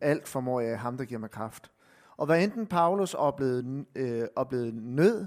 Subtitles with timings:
[0.00, 1.70] alt formår jeg ham, der giver mig kraft.
[2.16, 5.26] Og hvad enten Paulus oplevede, øh, oplevede nød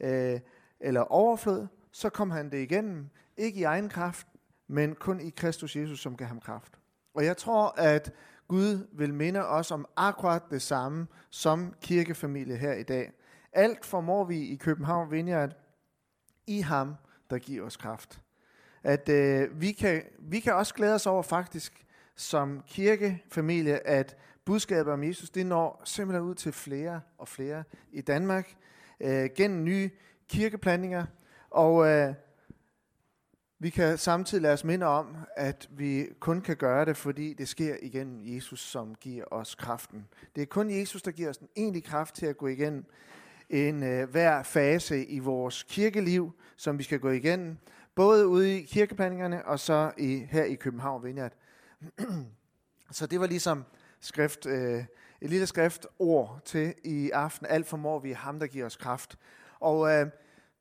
[0.00, 0.40] øh,
[0.80, 4.26] eller overflod, så kom han det igennem, ikke i egen kraft,
[4.68, 6.72] men kun i Kristus Jesus, som gav ham kraft.
[7.14, 8.12] Og jeg tror, at
[8.48, 13.12] Gud vil minde os om akkurat det samme som kirkefamilie her i dag.
[13.52, 15.56] Alt formår vi i København Vineyard
[16.46, 16.94] i ham,
[17.30, 18.20] der giver os kraft.
[18.82, 21.86] At øh, vi, kan, vi kan også glæde os over faktisk
[22.18, 28.00] som kirkefamilie, at budskabet om Jesus, det når simpelthen ud til flere og flere i
[28.00, 28.56] Danmark
[29.00, 29.90] øh, gennem nye
[30.28, 31.06] kirkeplanninger.
[31.50, 32.14] Og øh,
[33.58, 37.48] vi kan samtidig lade os minde om, at vi kun kan gøre det, fordi det
[37.48, 40.08] sker igennem Jesus, som giver os kraften.
[40.36, 42.84] Det er kun Jesus, der giver os den egentlige kraft til at gå igennem
[43.50, 47.56] en øh, hver fase i vores kirkeliv, som vi skal gå igennem,
[47.94, 51.32] både ude i kirkeplanningerne og så i, her i København Vineyard.
[52.90, 53.64] så det var ligesom
[54.00, 54.84] skrift, øh,
[55.20, 57.46] et lille skriftord til i aften.
[57.46, 59.18] Alt formår vi ham, der giver os kraft.
[59.60, 60.06] Og øh,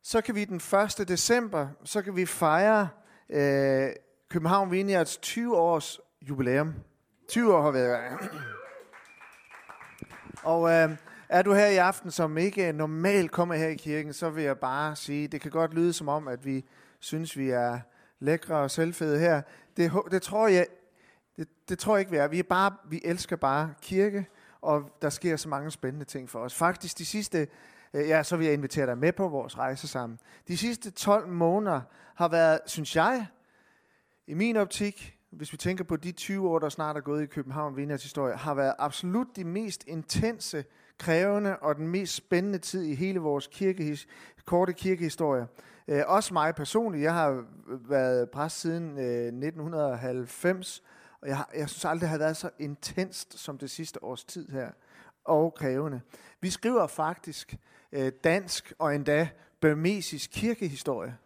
[0.02, 0.62] så kan vi den
[1.00, 1.08] 1.
[1.08, 2.90] december, så kan vi fejre
[3.30, 3.90] øh,
[4.30, 6.74] København Vineyards 20 års jubilæum.
[7.30, 8.20] 20 år har været.
[10.44, 10.90] Og øh,
[11.30, 14.58] er du her i aften, som ikke normalt kommer her i kirken, så vil jeg
[14.58, 16.66] bare sige, det kan godt lyde som om, at vi
[17.00, 17.80] synes, vi er
[18.20, 19.42] lækre og selvfede her.
[19.78, 20.68] Det, det tror jeg
[21.38, 22.28] det, det tror jeg ikke, vi er.
[22.28, 24.28] Vi, er bare, vi elsker bare kirke,
[24.62, 26.56] og der sker så mange spændende ting for os.
[26.56, 27.48] Faktisk de sidste,
[27.94, 30.20] øh, ja, så vil jeg invitere dig med på vores rejse sammen.
[30.48, 31.82] De sidste 12 måneder
[32.16, 33.28] har været, synes jeg,
[34.28, 37.26] i min optik, hvis vi tænker på de 20 år, der snart er gået i
[37.26, 40.66] København Vinders historie, har været absolut de mest intense,
[40.98, 44.08] krævende og den mest spændende tid i hele vores kirkehis,
[44.46, 45.48] korte kirkehistorie.
[45.88, 47.04] Øh, også mig personligt.
[47.04, 50.84] Jeg har været præst siden øh, 1990,
[51.22, 54.50] og jeg, jeg synes aldrig, det har været så intenst som det sidste års tid
[54.50, 54.72] her,
[55.26, 56.02] og krævende.
[56.42, 57.56] Vi skriver faktisk
[57.92, 59.30] øh, dansk og endda
[59.62, 61.18] burmesisk kirkehistorie.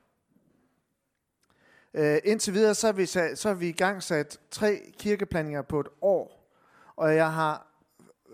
[1.93, 5.61] Øh, indtil videre så har, vi sat, så har vi i gang sat tre kirkeplanninger
[5.61, 6.51] på et år,
[6.95, 7.67] og jeg har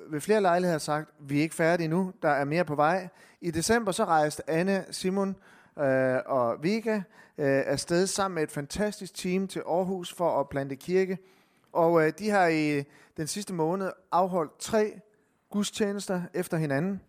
[0.09, 3.07] ved flere lejligheder sagt, vi er ikke færdige nu, der er mere på vej.
[3.41, 5.35] I december så rejste Anne, Simon
[5.79, 6.95] øh, og Vega
[7.37, 11.17] øh, afsted sammen med et fantastisk team til Aarhus for at plante kirke
[11.73, 12.83] og øh, de har i
[13.17, 14.99] den sidste måned afholdt tre
[15.49, 17.01] gudstjenester efter hinanden,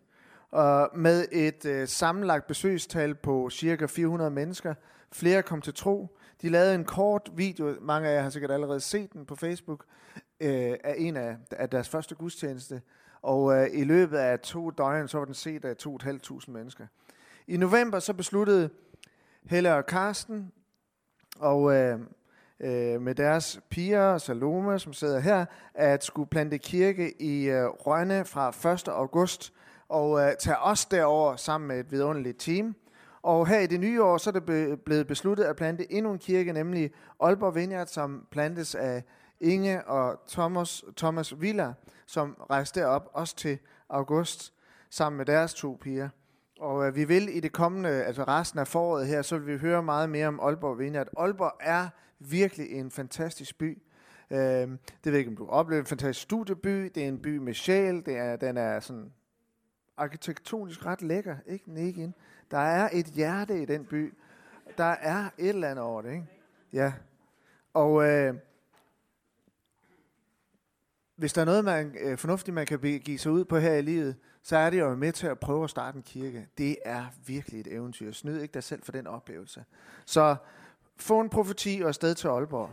[0.50, 4.74] og med et øh, sammenlagt besøgstal på cirka 400 mennesker.
[5.12, 6.18] Flere kom til tro.
[6.42, 9.84] De lavede en kort video, mange af jer har sikkert allerede set den på Facebook,
[10.40, 12.82] øh, af en af, af deres første gudstjeneste.
[13.22, 16.86] Og øh, i løbet af to døgn, så var den set af 2.500 mennesker.
[17.46, 18.70] I november så besluttede
[19.44, 20.52] Helle og Karsten
[21.38, 22.00] og øh,
[22.60, 28.24] øh, med deres piger, Salome, som sidder her, at skulle plante kirke i øh, Rønne
[28.24, 28.88] fra 1.
[28.88, 29.52] august,
[29.88, 32.74] og øh, tage os derover sammen med et vidunderligt team.
[33.22, 36.12] Og her i det nye år, så er det be- blevet besluttet at plante endnu
[36.12, 39.02] en kirke, nemlig Aalborg Vineyard, som plantes af
[39.40, 41.72] Inge og Thomas, Thomas Villa,
[42.06, 43.58] som rejste derop også til
[43.88, 44.52] august,
[44.90, 46.08] sammen med deres to piger.
[46.60, 49.58] Og øh, vi vil i det kommende, altså resten af foråret her, så vil vi
[49.58, 51.06] høre meget mere om Aalborg Vineyard.
[51.18, 53.82] Aalborg er virkelig en fantastisk by.
[54.30, 56.90] Øh, det ved jeg ikke, om du oplever en fantastisk studieby.
[56.94, 58.06] Det er en by med sjæl.
[58.06, 59.12] Det er, den er sådan
[59.96, 61.64] arkitektonisk ret lækker, ikke?
[61.76, 62.12] Ikke.
[62.50, 64.14] Der er et hjerte i den by.
[64.78, 66.26] Der er et eller andet over det, ikke?
[66.72, 66.92] Ja.
[67.74, 68.34] Og øh,
[71.16, 73.82] hvis der er noget man, øh, fornuftigt, man kan give sig ud på her i
[73.82, 76.48] livet, så er det jo med til at prøve at starte en kirke.
[76.58, 78.12] Det er virkelig et eventyr.
[78.12, 79.64] Snyd ikke dig selv for den oplevelse.
[80.04, 80.36] Så
[80.98, 82.70] få en profeti og afsted til Aalborg.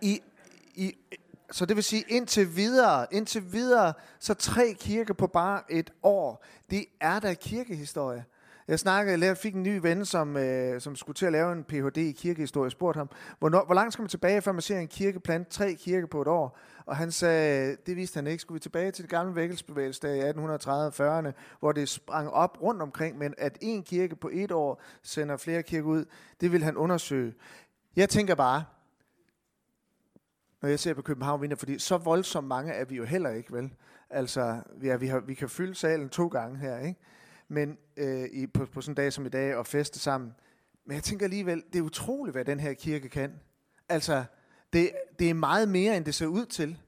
[0.00, 0.20] I,
[0.74, 0.94] i,
[1.50, 6.44] så det vil sige, indtil videre, indtil videre, så tre kirker på bare et år,
[6.70, 8.24] det er da kirkehistorie.
[8.68, 11.64] Jeg snakkede, jeg fik en ny ven, som, øh, som skulle til at lave en
[11.64, 11.96] Ph.D.
[11.96, 12.64] i kirkehistorie.
[12.64, 15.50] Jeg spurgte ham, hvornår, hvor langt skal man tilbage, før man ser en kirke plante
[15.50, 16.58] tre kirker på et år?
[16.88, 18.40] Og han sagde, det vidste han ikke.
[18.40, 22.82] Skulle vi tilbage til det gamle vækkelsesbevægelse der i 1830'erne, hvor det sprang op rundt
[22.82, 26.04] omkring, men at en kirke på et år sender flere kirker ud,
[26.40, 27.34] det vil han undersøge.
[27.96, 28.64] Jeg tænker bare,
[30.62, 33.52] når jeg ser på København vinder, fordi så voldsomt mange er vi jo heller ikke,
[33.52, 33.74] vel?
[34.10, 37.00] Altså, ja, vi, har, vi kan fylde salen to gange her, ikke?
[37.48, 40.34] Men øh, i, på, på sådan en dag som i dag, og feste sammen.
[40.84, 43.40] Men jeg tænker alligevel, det er utroligt, hvad den her kirke kan.
[43.88, 44.24] Altså,
[44.72, 46.78] det, det er meget mere, end det ser ud til.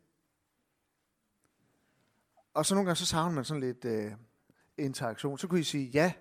[2.54, 4.12] Og så nogle gange, så savner man sådan lidt øh,
[4.78, 5.38] interaktion.
[5.38, 6.12] Så kunne I sige ja.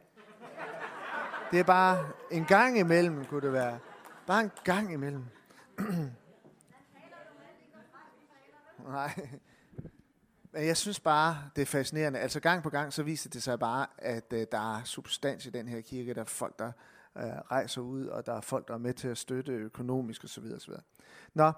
[1.52, 3.80] Det er bare en gang imellem, kunne det være.
[4.28, 5.24] Bare en gang imellem.
[8.88, 9.30] Nej.
[10.52, 12.20] Men jeg synes bare, det er fascinerende.
[12.20, 15.50] Altså gang på gang, så viser det sig bare, at øh, der er substans i
[15.50, 16.14] den her kirke.
[16.14, 16.72] Der er folk, der
[17.18, 20.44] øh, rejser ud, og der er folk, der er med til at støtte økonomisk osv.
[20.56, 20.74] osv.
[21.34, 21.52] Nå,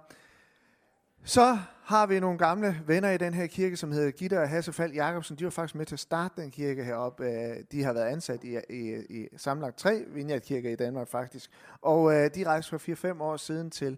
[1.23, 4.73] så har vi nogle gamle venner i den her kirke, som hedder Gitte og Hasse
[4.73, 5.35] Fald Jacobsen.
[5.35, 7.25] De var faktisk med til at starte den kirke heroppe.
[7.25, 11.51] Øh, de har været ansat i, i, i samlet tre vineyardkirker i Danmark faktisk.
[11.81, 13.97] Og øh, de rejste for 4-5 år siden til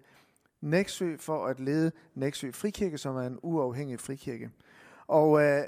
[0.61, 4.49] Næksø for at lede Næksø Frikirke, som er en uafhængig frikirke.
[5.07, 5.63] Og øh,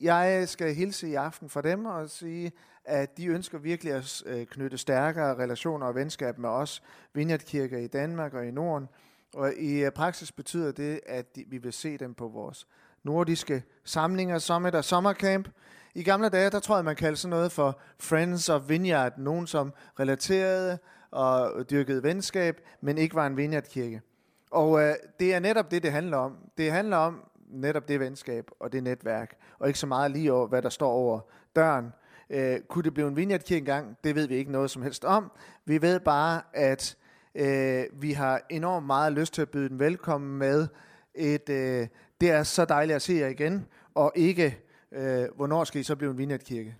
[0.00, 2.52] jeg skal hilse i aften for dem og sige,
[2.84, 6.82] at de ønsker virkelig at øh, knytte stærkere relationer og venskab med os,
[7.14, 8.88] Vineyardkirker i Danmark og i Norden.
[9.34, 12.66] Og i øh, praksis betyder det, at de, vi vil se dem på vores
[13.02, 15.48] nordiske samlinger, summit og øh, sommercamp.
[15.94, 19.46] I gamle dage, der tror jeg, man kaldte sådan noget for Friends of Vineyard, nogen
[19.46, 20.78] som relaterede
[21.10, 24.02] og dyrkede venskab, men ikke var en vineyardkirke.
[24.50, 26.36] Og øh, det er netop det, det handler om.
[26.58, 30.46] Det handler om netop det venskab og det netværk, og ikke så meget lige over,
[30.46, 31.20] hvad der står over
[31.56, 31.92] døren.
[32.34, 33.96] Øh, kunne det blive en vineyardkirke engang?
[34.04, 35.32] Det ved vi ikke noget som helst om.
[35.64, 36.96] Vi ved bare, at
[37.34, 40.68] øh, vi har enormt meget lyst til at byde den velkommen med
[41.14, 41.86] et, øh,
[42.20, 44.58] det er så dejligt at se jer igen, og ikke,
[44.92, 46.76] øh, hvornår skal I så blive en vineyardkirke?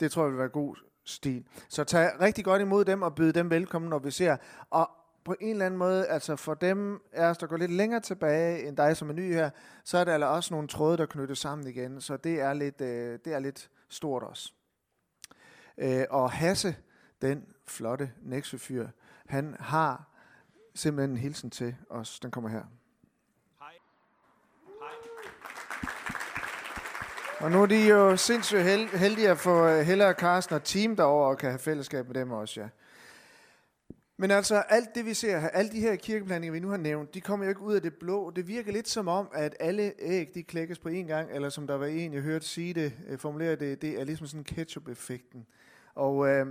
[0.00, 1.44] Det tror jeg vil være god stil.
[1.68, 4.36] Så tag rigtig godt imod dem og byde dem velkommen, når vi ser.
[4.70, 4.90] Og
[5.24, 8.68] på en eller anden måde, altså for dem af os, der går lidt længere tilbage
[8.68, 9.50] end dig, som er ny her,
[9.84, 12.00] så er der altså også nogle tråde, der knytter sammen igen.
[12.00, 14.52] Så det er lidt, øh, det er lidt stort også.
[15.78, 16.76] Øh, og Hasse,
[17.22, 18.88] den flotte Nexø-fyr,
[19.26, 20.08] han har
[20.74, 22.20] simpelthen en hilsen til os.
[22.20, 22.64] Den kommer her.
[23.58, 23.72] Hej.
[24.64, 24.92] Hej.
[27.40, 28.62] Og nu er de jo sindssygt
[28.98, 32.14] heldige at få øh, Hella og Carsten og team derover og kan have fællesskab med
[32.14, 32.68] dem også, ja.
[34.16, 37.14] Men altså, alt det vi ser her, alle de her kirkeplanninger, vi nu har nævnt,
[37.14, 38.30] de kommer jo ikke ud af det blå.
[38.30, 41.66] Det virker lidt som om, at alle æg, de klækkes på én gang, eller som
[41.66, 45.46] der var en, jeg hørte sige det, øh, formulere det, det er ligesom sådan ketchup-effekten.
[45.94, 46.46] Og øh,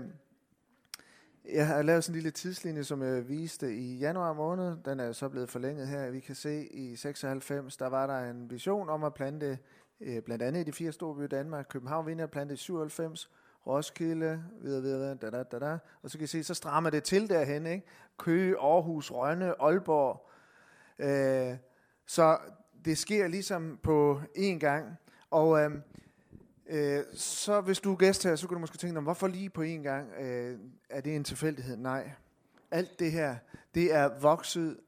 [1.53, 4.77] jeg har lavet sådan en lille tidslinje, som jeg viste i januar måned.
[4.85, 6.11] Den er så blevet forlænget her.
[6.11, 9.59] Vi kan se, i 96, der var der en vision om at plante,
[10.01, 11.65] øh, blandt andet i de fire store byer i Danmark.
[11.69, 13.29] København vinder at plante i 97,
[13.67, 15.77] Roskilde, videre, videre, da, da, da, da.
[16.01, 17.85] Og så kan I se, så strammer det til derhen, ikke?
[18.17, 20.29] Køge, Aarhus, Rønne, Aalborg.
[20.99, 21.57] Øh,
[22.05, 22.37] så
[22.85, 24.97] det sker ligesom på én gang.
[25.29, 25.71] Og øh,
[26.67, 29.49] øh, så hvis du er gæst her, så kan du måske tænke dig, hvorfor lige
[29.49, 30.13] på én gang?
[30.19, 30.59] Øh,
[30.89, 31.77] er det en tilfældighed?
[31.77, 32.11] Nej.
[32.71, 33.35] Alt det her,
[33.75, 34.79] det er vokset.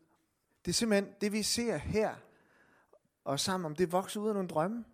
[0.66, 2.16] Det er simpelthen det, vi ser her,
[3.26, 4.86] og sammen om det voksede ud af nogle drømme.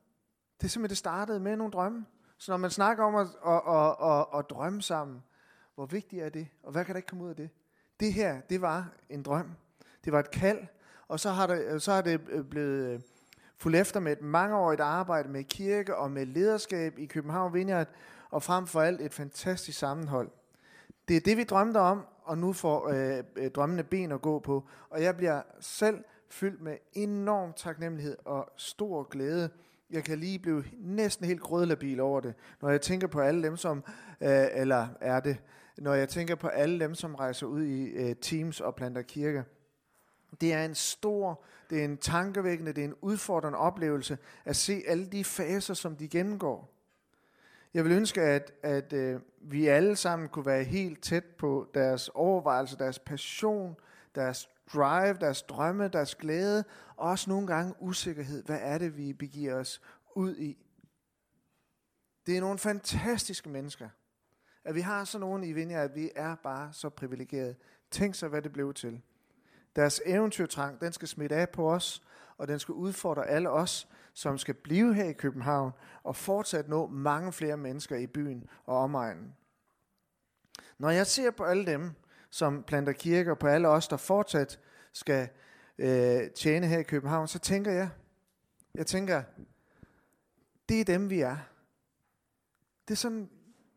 [0.57, 2.05] Det er simpelthen, det startede med nogle drømme.
[2.39, 5.23] Så når man snakker om at, at, at, at, at drømme sammen,
[5.75, 7.49] hvor vigtigt er det, og hvad kan der ikke komme ud af det?
[7.99, 9.51] Det her, det var en drøm.
[10.05, 10.59] Det var et kald,
[11.07, 12.99] og så har det, så har det øh, blevet øh,
[13.57, 17.87] fuldt efter med et mangeårigt arbejde med kirke og med lederskab i København Vineyard,
[18.29, 20.29] og frem for alt et fantastisk sammenhold.
[21.07, 24.39] Det er det, vi drømte om, og nu får øh, øh drømmene ben at gå
[24.39, 24.67] på.
[24.89, 29.49] Og jeg bliver selv fyldt med enorm taknemmelighed og stor glæde
[29.91, 33.57] jeg kan lige blive næsten helt grødlabil over det, når jeg tænker på alle dem,
[33.57, 33.83] som,
[34.21, 35.37] øh, eller er det,
[35.77, 39.43] når jeg tænker på alle dem, som rejser ud i øh, teams og planter kirker.
[40.41, 44.81] Det er en stor, det er en tankevækkende, det er en udfordrende oplevelse at se
[44.87, 46.75] alle de faser, som de gennemgår.
[47.73, 52.09] Jeg vil ønske, at, at øh, vi alle sammen kunne være helt tæt på deres
[52.09, 53.75] overvejelser, deres passion,
[54.15, 56.63] deres drive, deres drømme, deres glæde,
[56.95, 58.43] og også nogle gange usikkerhed.
[58.43, 59.81] Hvad er det, vi begiver os
[60.15, 60.57] ud i?
[62.25, 63.89] Det er nogle fantastiske mennesker.
[64.63, 67.55] At vi har sådan nogen i Vinja, at vi er bare så privilegerede.
[67.91, 69.01] Tænk sig, hvad det blev til.
[69.75, 72.03] Deres eventyrtrang, den skal smitte af på os,
[72.37, 75.71] og den skal udfordre alle os, som skal blive her i København,
[76.03, 79.35] og fortsat nå mange flere mennesker i byen og omegnen.
[80.77, 81.91] Når jeg ser på alle dem,
[82.29, 84.59] som planter kirker, på alle os, der fortsat
[84.93, 85.29] skal
[85.77, 87.89] øh, tjene her i København, så tænker jeg,
[88.75, 89.23] jeg tænker,
[90.69, 91.37] det er dem, vi er.
[92.87, 93.29] Det er sådan,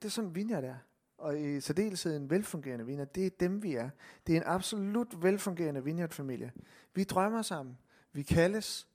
[0.02, 0.76] det er sådan Vineyard er.
[1.18, 3.90] Og i særdeleshed en velfungerende Vineyard, det er dem, vi er.
[4.26, 6.52] Det er en absolut velfungerende Vineyard-familie.
[6.94, 7.78] Vi drømmer sammen.
[8.12, 8.88] Vi kaldes.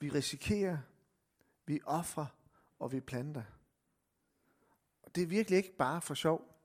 [0.00, 0.78] Vi risikerer.
[1.66, 2.26] Vi offrer.
[2.78, 3.42] Og vi planter.
[5.02, 6.57] Og det er virkelig ikke bare for sjov.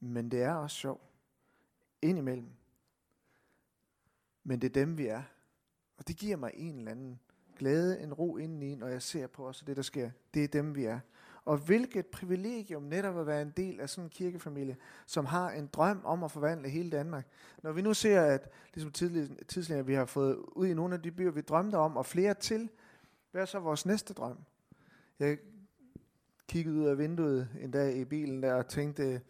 [0.00, 1.00] Men det er også sjov.
[2.02, 2.50] Indimellem.
[4.44, 5.22] Men det er dem, vi er.
[5.96, 7.20] Og det giver mig en eller anden
[7.58, 10.10] glæde, en ro indeni, når jeg ser på os og det, der sker.
[10.34, 11.00] Det er dem, vi er.
[11.44, 14.76] Og hvilket privilegium netop at være en del af sådan en kirkefamilie,
[15.06, 17.26] som har en drøm om at forvandle hele Danmark.
[17.62, 18.92] Når vi nu ser, at ligesom
[19.48, 22.34] tidligere vi har fået ud i nogle af de byer, vi drømte om, og flere
[22.34, 22.68] til,
[23.30, 24.38] hvad er så vores næste drøm?
[25.18, 25.38] Jeg
[26.48, 29.20] kiggede ud af vinduet en dag i bilen der og tænkte,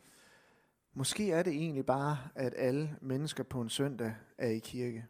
[0.95, 5.07] måske er det egentlig bare, at alle mennesker på en søndag er i kirke.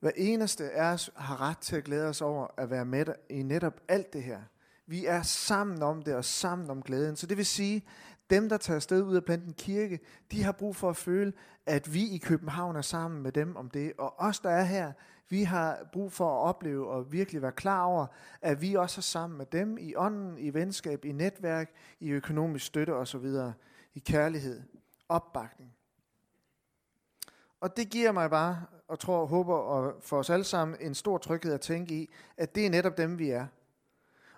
[0.00, 3.42] Hver eneste af os har ret til at glæde os over at være med i
[3.42, 4.42] netop alt det her.
[4.86, 7.16] Vi er sammen om det og sammen om glæden.
[7.16, 7.84] Så det vil sige,
[8.30, 11.32] dem, der tager afsted ud af planten kirke, de har brug for at føle,
[11.66, 13.92] at vi i København er sammen med dem om det.
[13.98, 14.92] Og os, der er her,
[15.32, 18.06] vi har brug for at opleve og virkelig være klar over,
[18.42, 21.70] at vi også er sammen med dem i ånden, i venskab, i netværk,
[22.00, 23.26] i økonomisk støtte osv.,
[23.94, 24.62] i kærlighed,
[25.08, 25.72] opbakning.
[27.60, 31.18] Og det giver mig bare, og tror, håber og for os alle sammen, en stor
[31.18, 33.46] tryghed at tænke i, at det er netop dem, vi er.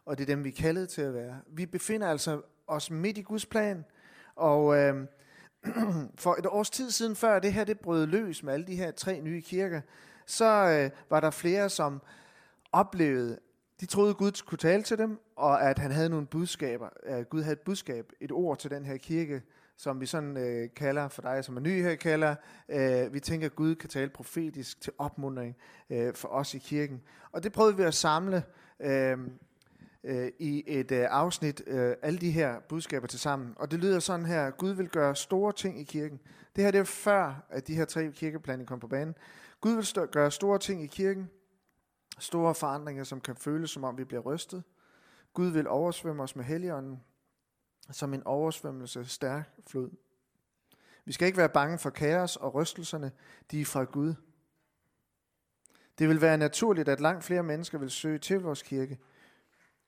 [0.04, 1.40] Og det er dem, vi er kaldet til at være.
[1.46, 3.84] Vi befinder altså os midt i Guds plan,
[4.36, 5.06] og øh,
[6.24, 8.90] for et års tid siden, før det her det brød løs med alle de her
[8.90, 9.80] tre nye kirker,
[10.26, 12.02] så øh, var der flere, som
[12.72, 13.38] oplevede,
[13.80, 16.88] de troede, Gud kunne tale til dem, og at han havde nogle budskaber.
[17.02, 19.42] At Gud havde et budskab, et ord til den her kirke,
[19.76, 22.34] som vi sådan øh, kalder, for dig som er ny her, kalder,
[22.68, 25.56] øh, vi tænker, at Gud kan tale profetisk til opmundring
[25.90, 27.02] øh, for os i kirken.
[27.32, 28.42] Og det prøvede vi at samle
[28.80, 29.18] øh,
[30.04, 33.52] øh, i et øh, afsnit, øh, alle de her budskaber til sammen.
[33.56, 36.20] Og det lyder sådan her, Gud vil gøre store ting i kirken.
[36.56, 39.14] Det her det er før, at de her tre kirkeplaner kom på banen.
[39.64, 41.30] Gud vil gøre store ting i kirken.
[42.18, 44.62] Store forandringer, som kan føles som om vi bliver rystet.
[45.32, 47.02] Gud vil oversvømme os med helligånden
[47.90, 49.90] som en oversvømmelse stærk flod.
[51.04, 53.12] Vi skal ikke være bange for kaos og rystelserne,
[53.50, 54.14] de er fra Gud.
[55.98, 58.98] Det vil være naturligt, at langt flere mennesker vil søge til vores kirke.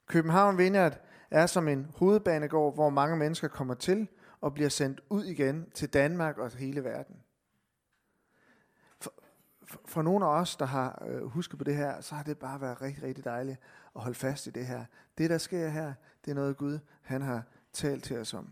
[0.07, 4.09] København Vineyard er som en hovedbanegård, hvor mange mennesker kommer til
[4.41, 7.26] og bliver sendt ud igen til Danmark og hele verden.
[9.67, 12.39] For, for, nogle af os, der har øh, husket på det her, så har det
[12.39, 13.59] bare været rigtig, rigtig dejligt
[13.97, 14.85] at holde fast i det her.
[15.19, 15.95] Det, der sker her,
[16.25, 17.43] det er noget Gud, han har
[17.73, 18.49] talt til os om.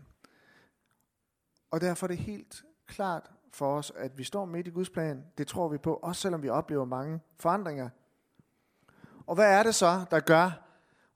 [1.71, 5.25] Og derfor er det helt klart for os, at vi står midt i Guds plan.
[5.37, 7.89] Det tror vi på, også selvom vi oplever mange forandringer.
[9.27, 10.65] Og hvad er det så, der gør,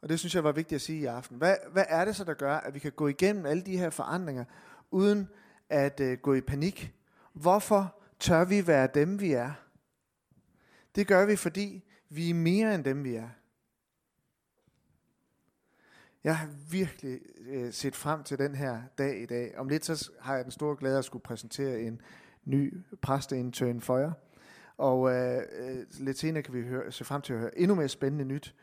[0.01, 2.24] og det synes jeg var vigtigt at sige i aften, hvad, hvad er det så,
[2.24, 4.46] der gør, at vi kan gå igennem alle de her forandringer,
[4.91, 5.29] uden
[5.70, 6.94] at øh, gå i panik?
[7.34, 9.51] Hvorfor tør vi være dem, vi er?
[10.96, 13.29] Det gør vi, fordi vi er mere end dem, vi er.
[16.24, 19.58] Jeg har virkelig øh, set frem til den her dag i dag.
[19.58, 22.01] Om lidt så har jeg den store glæde at skulle præsentere en
[22.46, 24.12] ny præsteintern for jer.
[24.77, 27.89] Og øh, øh lidt senere kan vi høre, se frem til at høre endnu mere
[27.89, 28.55] spændende nyt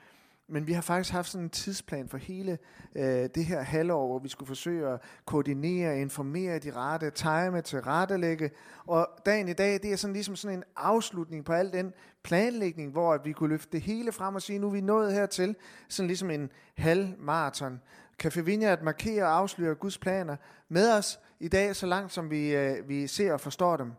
[0.49, 2.59] men vi har faktisk haft sådan en tidsplan for hele
[2.95, 7.81] øh, det her halvår, hvor vi skulle forsøge at koordinere, informere de rette, time til
[7.81, 8.51] rettelægge.
[8.87, 12.93] Og dagen i dag, det er sådan ligesom sådan en afslutning på al den planlægning,
[12.93, 15.57] hvor at vi kunne løfte det hele frem og sige, nu er vi nået hertil,
[15.89, 17.81] sådan ligesom en halvmarathon.
[18.23, 20.37] Café Vineyard markerer og afslører Guds planer
[20.69, 23.93] med os i dag, så langt som vi, øh, vi ser og forstår dem.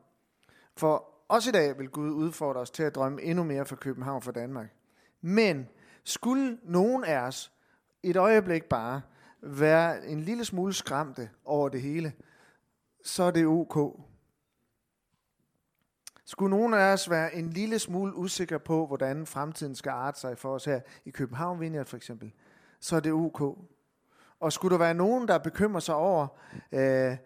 [0.77, 4.21] For også i dag vil Gud udfordre os til at drømme endnu mere for København
[4.21, 4.67] for Danmark.
[5.21, 5.67] Men
[6.07, 7.51] skulle nogen af os
[8.03, 9.01] et øjeblik bare
[9.41, 12.13] være en lille smule skræmte over det hele,
[13.03, 14.01] så er det ok.
[16.25, 20.37] Skulle nogen af os være en lille smule usikker på, hvordan fremtiden skal arte sig
[20.37, 22.33] for os her i København Vineyard for eksempel,
[22.79, 23.41] så er det ok.
[24.39, 26.27] Og skulle der være nogen, der bekymrer sig over,
[26.71, 27.17] øh,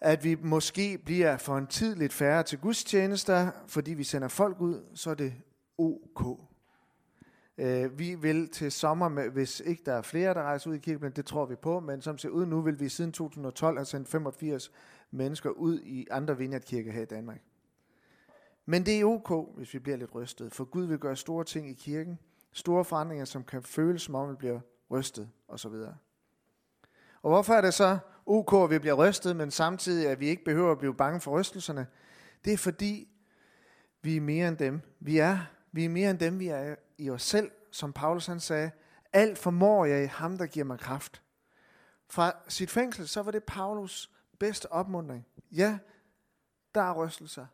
[0.00, 4.60] at vi måske bliver for en tid lidt færre til gudstjenester, fordi vi sender folk
[4.60, 5.34] ud, så er det
[5.78, 6.49] ok.
[7.60, 10.78] Øh, vi vil til sommer, med, hvis ikke der er flere, der rejser ud i
[10.78, 13.84] kirken, det tror vi på, men som ser ud nu, vil vi siden 2012 have
[13.84, 14.72] sendt 85
[15.10, 17.40] mennesker ud i andre vineyardkirker her i Danmark.
[18.66, 21.70] Men det er ok, hvis vi bliver lidt rystet, for Gud vil gøre store ting
[21.70, 22.18] i kirken,
[22.52, 25.74] store forandringer, som kan føles som om vi bliver rystet osv.
[27.22, 30.44] Og hvorfor er det så ok, at vi bliver rystet, men samtidig at vi ikke
[30.44, 31.86] behøver at blive bange for rystelserne?
[32.44, 33.08] Det er fordi,
[34.02, 34.80] vi er mere end dem.
[35.00, 35.38] Vi er,
[35.72, 38.70] vi er mere end dem, vi er i os selv, som Paulus han sagde,
[39.12, 41.22] alt formår jeg i ham, der giver mig kraft.
[42.08, 45.26] Fra sit fængsel, så var det Paulus bedste opmundring.
[45.52, 45.78] Ja,
[46.74, 47.46] der er rystelser,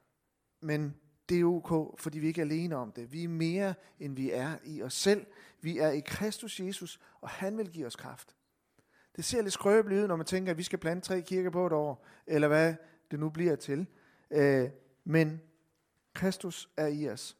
[0.60, 0.96] men
[1.28, 3.12] det er ok, fordi vi ikke er alene om det.
[3.12, 5.26] Vi er mere, end vi er i os selv.
[5.60, 8.36] Vi er i Kristus Jesus, og han vil give os kraft.
[9.16, 11.66] Det ser lidt skrøbeligt ud, når man tænker, at vi skal plante tre kirker på
[11.66, 12.74] et år, eller hvad
[13.10, 13.86] det nu bliver til.
[14.30, 14.70] Øh,
[15.04, 15.40] men
[16.14, 17.36] Kristus er i os,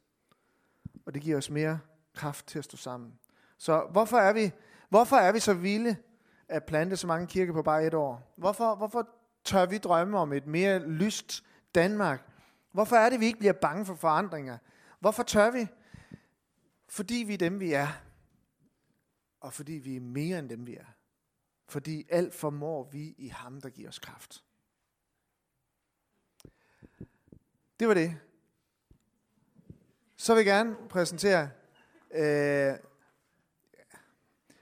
[1.06, 1.78] og det giver os mere
[2.16, 3.18] kraft til at stå sammen.
[3.58, 4.52] Så hvorfor er vi,
[4.88, 5.96] hvorfor er vi så vilde
[6.49, 8.35] at plante så mange kirker på bare et år?
[8.37, 9.08] Hvorfor, hvorfor
[9.44, 11.44] tør vi drømme om et mere lyst
[11.75, 12.30] Danmark?
[12.73, 14.58] Hvorfor er det, vi ikke bliver bange for forandringer?
[15.00, 15.66] Hvorfor tør vi?
[16.88, 17.88] Fordi vi er dem, vi er.
[19.40, 20.85] Og fordi vi er mere end dem, vi er.
[21.68, 24.44] Fordi alt formår vi i ham, der giver os kraft.
[27.80, 28.16] Det var det.
[30.16, 31.50] Så vil jeg gerne præsentere
[32.14, 32.75] øh,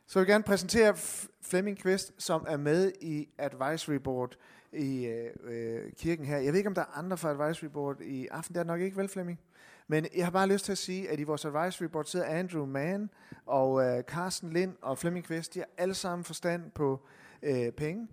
[0.07, 0.97] så vil jeg gerne præsentere
[1.43, 4.37] Flemming Kvist, som er med i Advisory Board
[4.73, 6.37] i øh, øh, kirken her.
[6.37, 8.55] Jeg ved ikke, om der er andre fra Advisory Board i aften.
[8.55, 9.41] Det er nok ikke vel, Flemming?
[9.89, 12.67] Men jeg har bare lyst til at sige, at i vores advisory board sidder Andrew
[12.67, 13.11] Mann
[13.47, 15.55] og øh, Carsten Lind og Flemming Kvist.
[15.55, 17.07] De har alle sammen forstand på
[17.43, 18.09] øh, penge.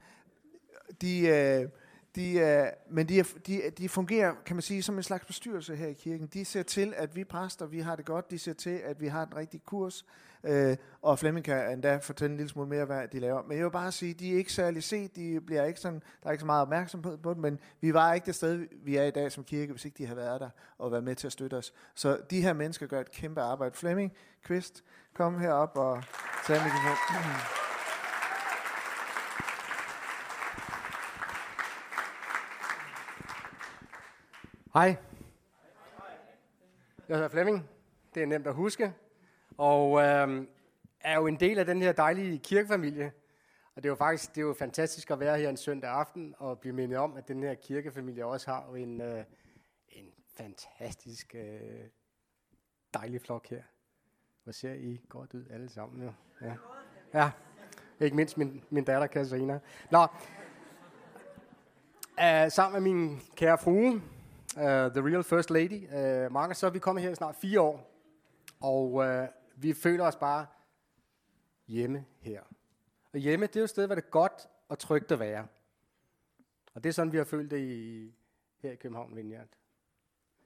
[1.01, 1.69] De, øh,
[2.15, 5.87] de, øh, men de, de, de fungerer, kan man sige, som en slags bestyrelse her
[5.87, 6.27] i kirken.
[6.27, 8.31] De ser til, at vi præster, vi har det godt.
[8.31, 10.05] De ser til, at vi har den rigtige kurs.
[10.43, 13.43] Øh, og Flemming kan endda fortælle en lille smule mere, hvad de laver.
[13.43, 15.15] Men jeg vil bare sige, de er ikke særlig set.
[15.15, 18.13] De bliver ikke sådan, der er ikke så meget opmærksomhed på dem, men vi var
[18.13, 20.49] ikke det sted, vi er i dag som kirke, hvis ikke de havde været der
[20.77, 21.73] og været med til at støtte os.
[21.95, 23.77] Så de her mennesker gør et kæmpe arbejde.
[23.77, 24.13] Flemming,
[24.43, 26.03] Kvist, kom herop og
[26.47, 27.70] tag mikrofonen.
[34.73, 34.95] Hej.
[37.07, 37.69] Jeg hedder Flemming.
[38.15, 38.93] Det er nemt at huske.
[39.57, 40.47] Og øh,
[41.01, 43.11] er jo en del af den her dejlige kirkefamilie.
[43.75, 46.35] Og det er jo faktisk det er jo fantastisk at være her en søndag aften
[46.37, 49.23] og blive mindet om, at den her kirkefamilie også har en, øh,
[49.89, 50.05] en
[50.37, 51.87] fantastisk øh,
[52.93, 53.63] dejlig flok her.
[54.43, 56.13] Hvor ser I godt ud alle sammen jo.
[56.41, 56.53] Ja.
[57.13, 57.31] ja.
[57.99, 59.59] Ikke mindst min, min datter Katarina.
[59.91, 60.07] Nå.
[62.17, 64.01] Uh, sammen med min kære frue,
[64.57, 67.61] uh, The Real First Lady, uh, Marcus, så er vi kommet her i snart fire
[67.61, 67.91] år.
[68.61, 70.45] Og uh, vi føler os bare
[71.67, 72.41] hjemme her.
[73.13, 75.47] Og hjemme, det er jo et sted, hvor det er godt og trygt at være.
[76.73, 78.13] Og det er sådan, vi har følt det i,
[78.57, 79.47] her i København Vineyard.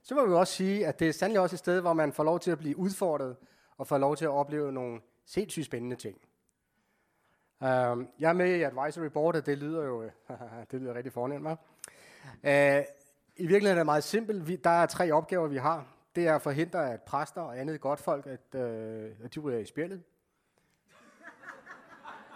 [0.02, 2.24] Så må vi også sige, at det er sandelig også et sted, hvor man får
[2.24, 3.36] lov til at blive udfordret
[3.76, 6.18] og får lov til at opleve nogle sindssygt spændende ting.
[7.60, 7.66] Uh,
[8.18, 10.10] jeg er med i Advisory Board, og det lyder jo
[10.70, 11.46] det lyder rigtig fornemt.
[11.46, 12.84] Uh,
[13.38, 14.48] i virkeligheden er det meget simpelt.
[14.48, 15.86] Vi, der er tre opgaver, vi har.
[16.16, 19.58] Det er at forhindre, at præster og andet godt folk, at, øh, at de ryger
[19.58, 20.02] i spjældet.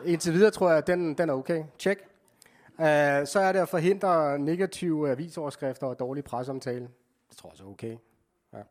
[0.05, 1.65] Indtil videre tror jeg, at den, den er okay.
[1.79, 2.01] Check.
[2.79, 2.85] Uh,
[3.25, 6.89] så er det at forhindre negative avisoverskrifter og dårlig presseomtale.
[7.31, 7.97] Det tror jeg så er okay.
[8.53, 8.63] Ja.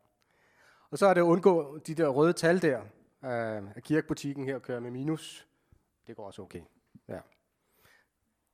[0.90, 2.80] Og så er det at undgå de der røde tal der,
[3.22, 5.46] uh, at kirkebutikken her kører med minus.
[6.06, 6.62] Det går også okay.
[7.08, 7.18] Ja.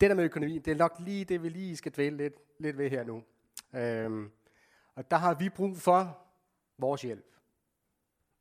[0.00, 2.78] Det der med økonomi, det er nok lige det, vi lige skal dvæle lidt, lidt
[2.78, 3.22] ved her nu.
[3.76, 4.30] Øhm,
[4.94, 6.18] og der har vi brug for
[6.78, 7.36] vores hjælp.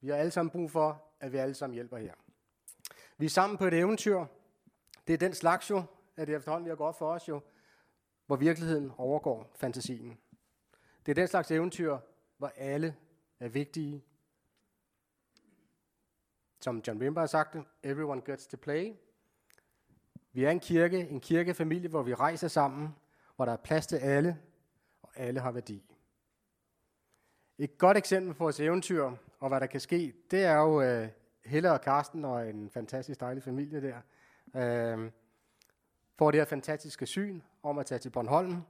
[0.02, 2.14] Vi har alle sammen brug for, at vi alle sammen hjælper her.
[3.18, 4.26] Vi er sammen på et eventyr.
[5.08, 5.84] Det er den slags jo,
[6.16, 7.42] at det efterhånden vi går godt for os jo,
[8.26, 10.18] hvor virkeligheden overgår fantasien.
[11.06, 11.98] Det er den slags eventyr,
[12.38, 12.96] hvor alle
[13.40, 14.04] er vigtige.
[16.60, 18.94] Som John Wimber har sagt det, everyone gets to play.
[20.32, 22.96] Vi er en kirke, en kirkefamilie, hvor vi rejser sammen,
[23.36, 24.40] hvor der er plads til alle,
[25.16, 25.84] alle har værdi.
[27.58, 31.08] Et godt eksempel på vores eventyr, og hvad der kan ske, det er jo uh,
[31.46, 33.98] Helle og Karsten og en fantastisk dejlig familie der.
[34.96, 35.12] Uh,
[36.18, 38.62] får det her fantastiske syn om at tage til Bornholm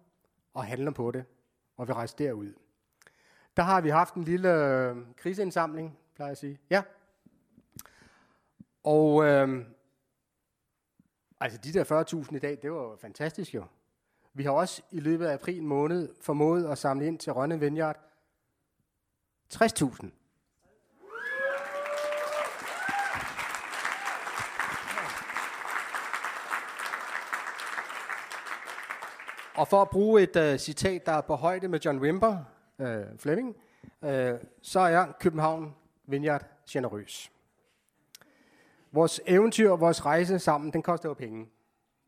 [0.53, 1.25] og handle på det,
[1.77, 2.53] og vi rejser derud.
[3.57, 6.59] Der har vi haft en lille uh, kriseindsamling, plejer jeg at sige.
[6.69, 6.83] Ja.
[8.83, 9.65] Og uh,
[11.39, 13.65] altså de der 40.000 i dag, det var jo fantastisk jo.
[14.37, 17.97] Vi har også i løbet af april måned formået at samle ind til Rønne Vineyard
[19.53, 20.09] 60.000.
[29.55, 32.37] Og for at bruge et uh, citat, der er på højde med John Wimber,
[32.79, 33.55] øh, uh, Fleming,
[34.01, 37.31] uh, øh, så er København Vineyard generøs.
[38.91, 41.49] Vores eventyr, vores rejse sammen, den koster jo penge.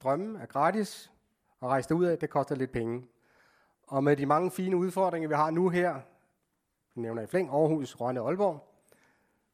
[0.04, 1.12] Drømmen er gratis,
[1.60, 3.08] og rejse ud af, det koster lidt penge.
[3.88, 6.02] Og med de mange fine udfordringer, vi har nu her,
[6.96, 8.74] nævner i flæng, Aarhus, Rønne og Aalborg,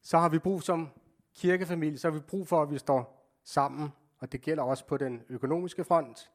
[0.02, 0.88] så har vi brug som
[1.34, 3.88] kirkefamilie, så har vi brug for, at vi står sammen,
[4.18, 6.30] og det gælder også på den økonomiske front.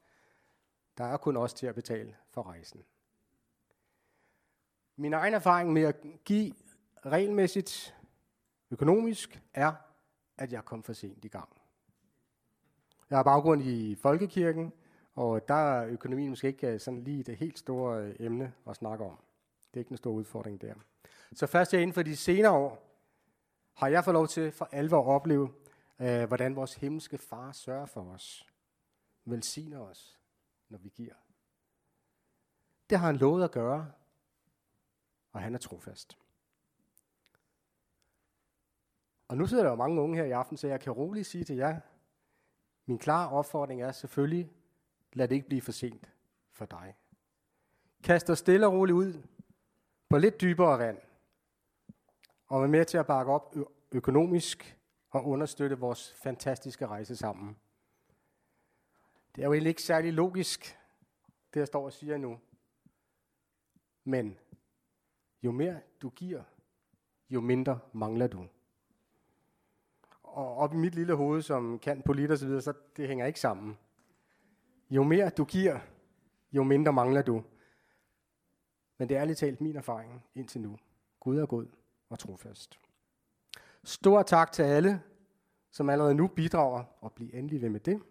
[0.98, 2.82] Der er kun os til at betale for rejsen.
[4.96, 6.52] Min egen erfaring med at give
[7.06, 7.96] regelmæssigt
[8.70, 9.72] økonomisk er,
[10.38, 11.48] at jeg kom for sent i gang.
[13.10, 14.72] Jeg har baggrund i folkekirken,
[15.14, 18.76] og der er økonomien måske ikke øh, sådan lige det helt store øh, emne at
[18.76, 19.16] snakke om.
[19.60, 20.74] Det er ikke en stor udfordring der.
[21.32, 22.90] Så først jeg inden for de senere år,
[23.74, 25.52] har jeg fået lov til for alvor at opleve,
[26.00, 28.46] øh, hvordan vores himmelske far sørger for os,
[29.24, 30.18] velsigner os,
[30.68, 31.14] når vi giver.
[32.90, 33.92] Det har han lovet at gøre,
[35.32, 36.18] og han er trofast.
[39.28, 41.44] Og nu sidder der jo mange unge her i aften, så jeg kan roligt sige
[41.44, 41.80] til jer,
[42.86, 44.50] min klare opfordring er selvfølgelig,
[45.12, 46.10] lad det ikke blive for sent
[46.52, 46.94] for dig.
[48.02, 49.22] Kast dig stille og roligt ud
[50.08, 50.98] på lidt dybere vand,
[52.46, 53.54] og vær med til at bakke op
[53.92, 54.76] økonomisk
[55.10, 57.56] og understøtte vores fantastiske rejse sammen.
[59.36, 60.78] Det er jo egentlig ikke særlig logisk,
[61.54, 62.38] det jeg står og siger nu.
[64.04, 64.38] Men
[65.42, 66.42] jo mere du giver,
[67.30, 68.46] jo mindre mangler du.
[70.22, 73.08] Og op i mit lille hoved, som kan på lidt og så videre, så det
[73.08, 73.78] hænger ikke sammen.
[74.90, 75.78] Jo mere du giver,
[76.52, 77.44] jo mindre mangler du.
[78.98, 80.78] Men det er ærligt talt min erfaring indtil nu.
[81.20, 81.66] Gud er god
[82.08, 82.78] og trofast.
[83.84, 85.02] Stor tak til alle,
[85.70, 88.02] som allerede nu bidrager, og bliver endelig ved med det.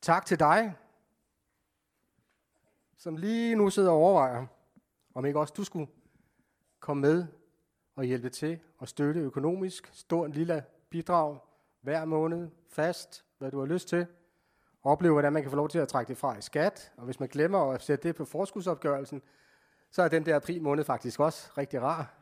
[0.00, 0.74] Tak til dig,
[2.96, 4.46] som lige nu sidder og overvejer,
[5.14, 5.88] om ikke også du skulle
[6.80, 7.26] komme med
[7.94, 9.90] og hjælpe til og støtte økonomisk.
[9.92, 11.38] Stort en lille bidrag
[11.80, 14.06] hver måned, fast, hvad du har lyst til.
[14.88, 16.92] Opleve, hvordan man kan få lov til at trække det fra i skat.
[16.96, 19.22] Og hvis man glemmer at sætte det på forskudsopgørelsen,
[19.90, 22.14] så er den der april måned faktisk også rigtig rar,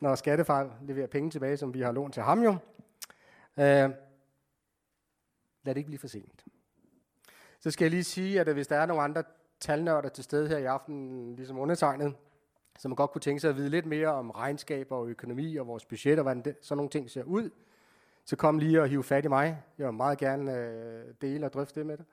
[0.00, 2.50] når skattefar leverer penge tilbage, som vi har lånt til ham jo.
[3.56, 3.90] Øh,
[5.64, 6.44] lad det ikke blive for sent.
[7.60, 9.22] Så skal jeg lige sige, at hvis der er nogle andre
[9.60, 12.14] talnørder til stede her i aften, ligesom undertegnet,
[12.78, 15.84] som godt kunne tænke sig at vide lidt mere om regnskaber og økonomi og vores
[15.84, 17.50] budget og hvordan det, sådan nogle ting ser ud,
[18.30, 19.62] så kom lige og hive fat i mig.
[19.78, 22.06] Jeg vil meget gerne øh, dele og drøfte det med dig.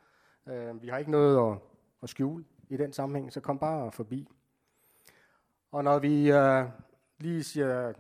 [0.54, 1.60] Øh, vi har ikke noget at,
[2.04, 4.28] at skjule i den sammenhæng, så kom bare forbi.
[5.72, 6.66] Og når vi øh,
[7.18, 7.94] lige siger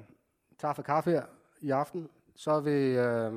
[0.57, 1.25] tak for kaffe her
[1.61, 3.33] i aften, så vil øh,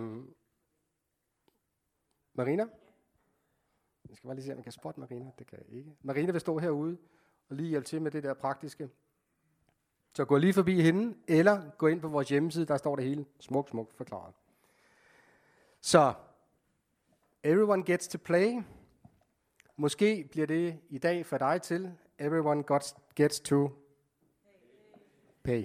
[2.35, 2.66] Marina,
[4.09, 5.31] jeg skal bare lige se, om jeg kan spotte Marina.
[5.38, 5.97] Det kan jeg ikke.
[6.03, 6.97] Marina vil stå herude
[7.49, 8.90] og lige hjælpe til med det der praktiske.
[10.14, 13.27] Så gå lige forbi hende, eller gå ind på vores hjemmeside, der står det hele
[13.40, 14.35] smukt, smukt forklaret.
[15.81, 16.14] Så,
[17.45, 18.62] everyone gets to play.
[19.77, 22.64] Måske bliver det i dag for dig til, everyone
[23.16, 23.71] gets to
[25.43, 25.64] pay.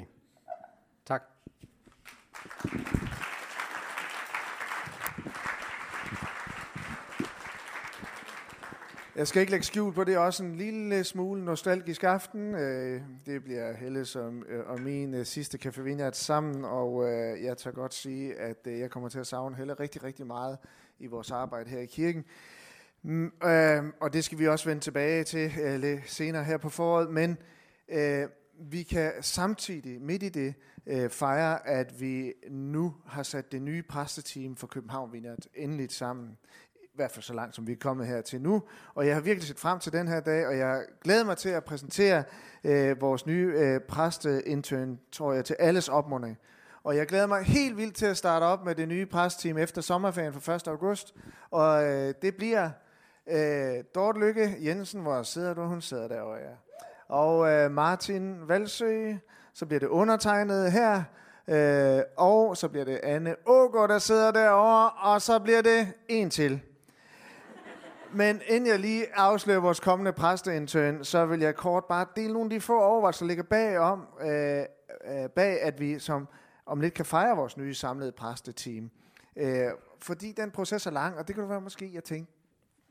[1.06, 1.24] Tak.
[9.16, 12.56] Jeg skal ikke lægge skjul på, det er også en lille smule nostalgisk aften.
[12.56, 17.12] Øh, det bliver Helles som, øh, og min øh, sidste Café Vineyard sammen, og
[17.44, 20.58] jeg tør godt sige, at jeg kommer til at savne Helle rigtig, rigtig meget
[21.00, 22.26] i vores arbejde her i kirken.
[23.02, 23.32] Mm,
[24.00, 27.38] og det skal vi også vende tilbage til lidt senere her på foråret, men
[28.60, 30.54] vi kan samtidig midt i det
[31.12, 36.38] fejre, at vi nu har sat det nye præsteteam for København Vineyard endeligt sammen
[36.96, 38.64] i hvert fald så langt, som vi er kommet her til nu.
[38.94, 41.50] Og jeg har virkelig set frem til den her dag, og jeg glæder mig til
[41.50, 42.24] at præsentere
[42.64, 46.38] øh, vores nye øh, præsteintern, tror jeg, til alles opmuntring.
[46.84, 49.82] Og jeg glæder mig helt vildt til at starte op med det nye præsteam efter
[49.82, 50.68] sommerferien for 1.
[50.68, 51.14] august.
[51.52, 52.70] Og øh, det bliver
[53.28, 55.62] øh, Dorte Lykke Jensen, hvor sidder du?
[55.62, 56.56] Hun sidder derovre, ja.
[57.08, 59.14] Og øh, Martin Valsø,
[59.54, 61.04] så bliver det undertegnet her.
[61.48, 66.30] Øh, og så bliver det Anne Ågaard, der sidder derovre, og så bliver det en
[66.30, 66.62] til.
[68.16, 72.46] Men inden jeg lige afslører vores kommende præsteintern, så vil jeg kort bare dele nogle
[72.46, 74.64] af de få overvejelser, der ligger bag, om, øh,
[75.06, 76.28] øh, bag, at vi som
[76.66, 78.92] om lidt kan fejre vores nye samlede præsteteam.
[79.36, 79.68] Øh,
[80.00, 82.32] fordi den proces er lang, og det kan være måske, jeg tænker,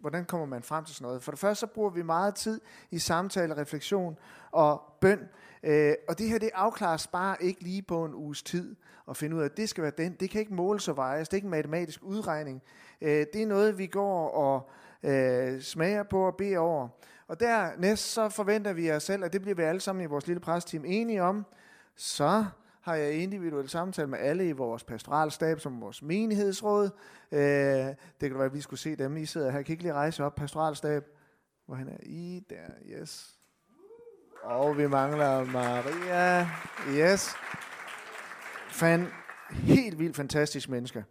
[0.00, 1.22] hvordan kommer man frem til sådan noget?
[1.22, 2.60] For det første så bruger vi meget tid
[2.90, 4.18] i samtale, refleksion
[4.50, 5.28] og bøn.
[5.62, 8.76] Øh, og det her, det afklares bare ikke lige på en uges tid
[9.08, 10.12] at finde ud af, at det skal være den.
[10.20, 11.28] Det kan ikke måles og vejes.
[11.28, 12.62] Det er ikke en matematisk udregning.
[13.00, 14.70] Øh, det er noget, vi går og
[15.04, 16.88] øh, smager på og beder over.
[17.28, 20.26] Og dernæst så forventer vi os selv, at det bliver vi alle sammen i vores
[20.26, 21.46] lille præsteam enige om.
[21.96, 22.44] Så
[22.80, 26.90] har jeg individuelt samtale med alle i vores pastoralstab, som vores menighedsråd.
[27.32, 29.16] Øh, det kan være, at vi skulle se dem.
[29.16, 29.62] I sidder her.
[29.62, 31.04] Kan ikke lige rejse op, pastoralstab?
[31.66, 33.34] Hvor han er i der, yes.
[34.42, 36.48] Og vi mangler Maria.
[36.88, 37.34] Yes.
[38.68, 39.06] Fan,
[39.50, 41.02] helt vildt fantastisk mennesker.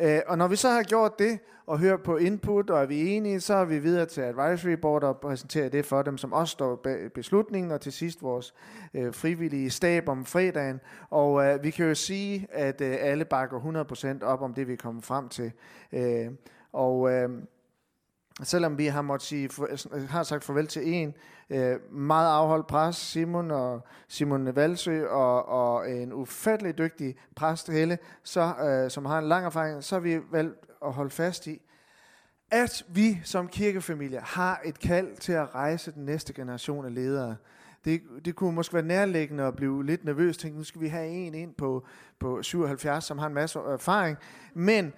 [0.00, 3.08] Øh, og når vi så har gjort det, og hørt på input, og er vi
[3.08, 6.52] enige, så er vi videre til advisory board og præsenterer det for dem, som også
[6.52, 8.54] står bag beslutningen, og til sidst vores
[8.94, 10.80] øh, frivillige stab om fredagen.
[11.10, 13.84] Og øh, vi kan jo sige, at øh, alle bakker
[14.20, 15.52] 100% op om det, vi kommer frem til.
[15.92, 16.26] Øh,
[16.72, 17.12] og...
[17.12, 17.28] Øh,
[18.42, 21.14] selvom vi har, måttet sige, for, øh, øh, har sagt farvel til en
[21.50, 27.98] øh, meget afholdt præst, Simon og Simon Valsø, og, og en ufattelig dygtig præst, Helle,
[28.22, 31.60] så, øh, som har en lang erfaring, så har vi valgt at holde fast i,
[32.50, 37.36] at vi som kirkefamilie har et kald til at rejse den næste generation af ledere.
[37.84, 41.08] Det, det kunne måske være nærliggende at blive lidt nervøs, tænke, nu skal vi have
[41.08, 41.86] en ind på,
[42.18, 44.16] på 77, som har en masse erfaring.
[44.54, 44.92] Men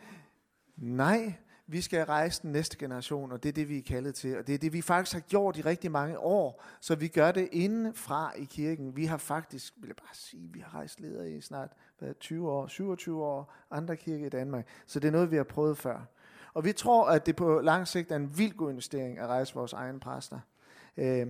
[0.76, 1.34] nej,
[1.66, 4.38] vi skal rejse den næste generation, og det er det, vi er kaldet til.
[4.38, 7.32] Og det er det, vi faktisk har gjort i rigtig mange år, så vi gør
[7.32, 8.96] det indenfra i kirken.
[8.96, 12.50] Vi har faktisk, vil jeg bare sige, vi har rejst ledere i snart hvad, 20
[12.50, 14.66] år, 27 år, andre kirker i Danmark.
[14.86, 16.00] Så det er noget, vi har prøvet før.
[16.54, 19.54] Og vi tror, at det på lang sigt er en vild god investering at rejse
[19.54, 20.40] vores egne præster.
[20.96, 21.26] Øh,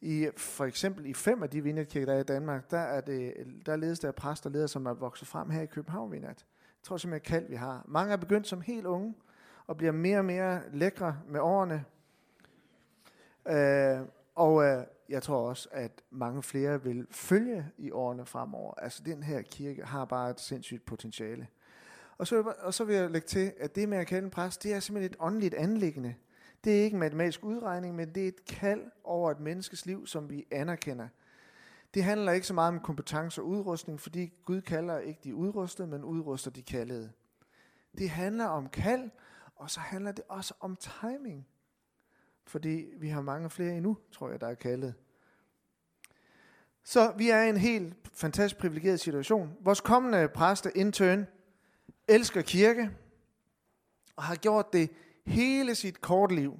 [0.00, 3.34] i, for eksempel i fem af de vinderkirker, der er i Danmark, der, er det,
[3.66, 6.36] der ledes der præster og ledere, som er vokset frem her i København Vineyard.
[6.38, 7.84] Jeg tror simpelthen, kald vi har.
[7.88, 9.14] Mange er begyndt som helt unge,
[9.66, 11.84] og bliver mere og mere lækre med årene.
[13.48, 14.00] Øh,
[14.34, 18.74] og øh, jeg tror også, at mange flere vil følge i årene fremover.
[18.74, 21.46] Altså den her kirke har bare et sindssygt potentiale.
[22.18, 24.62] Og så, og så vil jeg lægge til, at det med at kalde en præst,
[24.62, 26.14] det er simpelthen et åndeligt anlæggende.
[26.64, 30.06] Det er ikke en matematisk udregning, men det er et kald over et menneskes liv,
[30.06, 31.08] som vi anerkender.
[31.94, 35.88] Det handler ikke så meget om kompetence og udrustning, fordi Gud kalder ikke de udrustede,
[35.88, 37.12] men udruster de kaldede.
[37.98, 39.10] Det handler om kald,
[39.56, 41.46] og så handler det også om timing.
[42.46, 44.94] Fordi vi har mange flere endnu, tror jeg, der er kaldet.
[46.84, 49.56] Så vi er i en helt fantastisk privilegeret situation.
[49.60, 51.26] Vores kommende præste intern
[52.08, 52.90] elsker kirke,
[54.16, 54.90] og har gjort det
[55.26, 56.58] hele sit kort liv.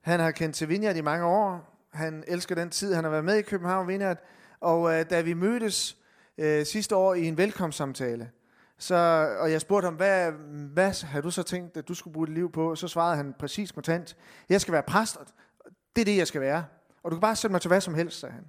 [0.00, 1.78] Han har kendt til Vineyard i mange år.
[1.90, 4.18] Han elsker den tid, han har været med i København Vineyard.
[4.60, 5.98] Og øh, da vi mødtes
[6.38, 8.30] øh, sidste år i en velkomstsamtale,
[8.78, 8.94] så,
[9.40, 10.32] og jeg spurgte ham, hvad,
[10.72, 12.74] hvad har du så tænkt, at du skulle bruge dit liv på?
[12.74, 14.16] Så svarede han præcis kontant,
[14.48, 15.26] jeg skal være præst, og
[15.96, 16.64] det er det, jeg skal være.
[17.02, 18.44] Og du kan bare sætte mig til hvad som helst, sagde han.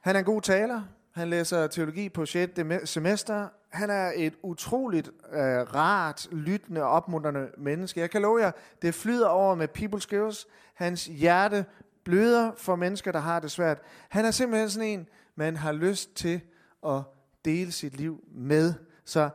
[0.00, 0.82] Han er en god taler.
[1.12, 2.52] Han læser teologi på 6.
[2.84, 3.48] semester.
[3.68, 5.40] Han er et utroligt øh,
[5.74, 8.00] rart, lyttende og opmuntrende menneske.
[8.00, 8.50] Jeg kan love jer,
[8.82, 10.46] det flyder over med people skills.
[10.74, 11.64] Hans hjerte
[12.04, 13.78] bløder for mennesker, der har det svært.
[14.08, 16.40] Han er simpelthen sådan en, man har lyst til
[16.86, 17.02] at
[17.44, 18.74] dele sit liv med.
[19.04, 19.30] Så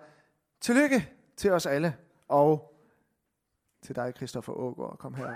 [0.61, 1.95] tillykke til os alle,
[2.27, 2.73] og
[3.81, 4.97] til dig, Christoffer Ågaard.
[4.97, 5.35] Kom her.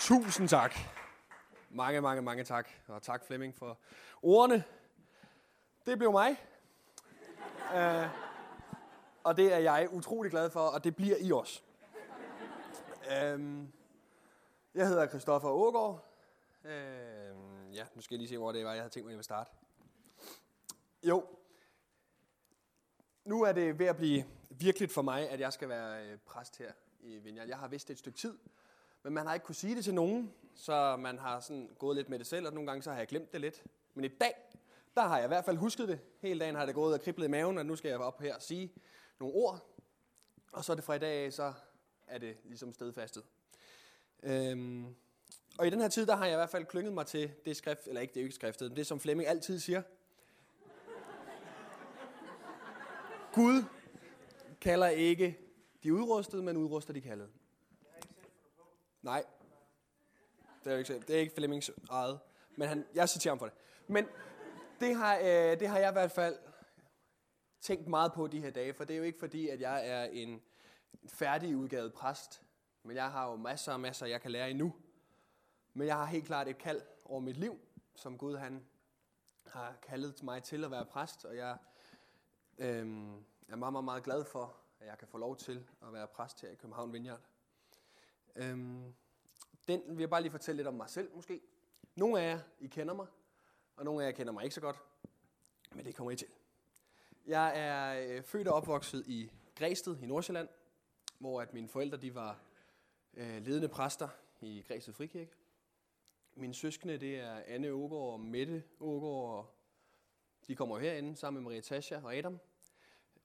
[0.00, 0.97] Tusind tak.
[1.78, 2.68] Mange, mange, mange tak.
[2.86, 3.78] Og tak Flemming for
[4.22, 4.64] ordene.
[5.86, 6.36] Det blev mig.
[7.74, 8.08] Uh,
[9.24, 11.62] og det er jeg utrolig glad for, og det bliver I også.
[13.34, 13.72] Um,
[14.74, 16.04] jeg hedder Christoffer Ågaard.
[16.64, 19.10] Uh, øh, ja, nu skal jeg lige se, hvor det var, jeg havde tænkt mig,
[19.10, 19.50] at jeg ville starte.
[21.02, 21.26] Jo.
[23.24, 26.72] Nu er det ved at blive virkeligt for mig, at jeg skal være præst her
[27.00, 27.48] i Vineyard.
[27.48, 28.38] Jeg har vidst det et stykke tid,
[29.02, 32.08] men man har ikke kunne sige det til nogen, så man har sådan gået lidt
[32.08, 33.62] med det selv, og nogle gange så har jeg glemt det lidt.
[33.94, 34.34] Men i dag,
[34.94, 36.00] der har jeg i hvert fald husket det.
[36.20, 38.34] Hele dagen har det gået og kriblet i maven, og nu skal jeg op her
[38.34, 38.72] og sige
[39.20, 39.66] nogle ord.
[40.52, 41.52] Og så er det fra i dag af, så
[42.06, 43.24] er det ligesom stedfastet.
[44.22, 44.94] Øhm,
[45.58, 47.56] og i den her tid, der har jeg i hvert fald klynget mig til det
[47.56, 49.82] skrift, eller ikke det er ikke skriftet, men det som Flemming altid siger.
[53.32, 53.64] Gud
[54.60, 55.38] kalder ikke
[55.82, 57.28] de udrustede, men udruster de kaldede.
[59.02, 59.24] Nej.
[60.64, 62.20] Det er ikke, det er ikke Flemmings eget.
[62.56, 63.54] Men han, jeg citerer ham for det.
[63.86, 64.06] Men
[64.80, 66.38] det har, øh, det har jeg i hvert fald
[67.60, 70.04] tænkt meget på de her dage, for det er jo ikke fordi, at jeg er
[70.04, 70.42] en
[71.06, 72.42] færdigudgavet præst,
[72.82, 74.74] men jeg har jo masser og masser, jeg kan lære endnu.
[75.74, 77.60] Men jeg har helt klart et kald over mit liv,
[77.94, 78.66] som Gud han
[79.46, 81.56] har kaldet mig til at være præst, og jeg
[82.58, 82.86] øh,
[83.48, 86.40] er meget, meget, meget glad for, at jeg kan få lov til at være præst
[86.40, 87.20] her i København Vineyard.
[88.38, 88.94] Øhm,
[89.68, 91.40] den vil jeg bare lige fortælle lidt om mig selv måske.
[91.94, 93.06] Nogle af jer, I kender mig,
[93.76, 94.82] og nogle af jer kender mig ikke så godt,
[95.72, 96.28] men det kommer I til.
[97.26, 100.48] Jeg er øh, født og opvokset i Græsted i Nordsjælland,
[101.18, 102.40] hvor at mine forældre de var
[103.14, 104.08] øh, ledende præster
[104.40, 105.32] i Græsted Frikirke.
[106.34, 109.54] Mine søskende det er Anne Ågaard og Mette Ågaard, og
[110.46, 112.38] de kommer herinde sammen med Maria Tasha og Adam.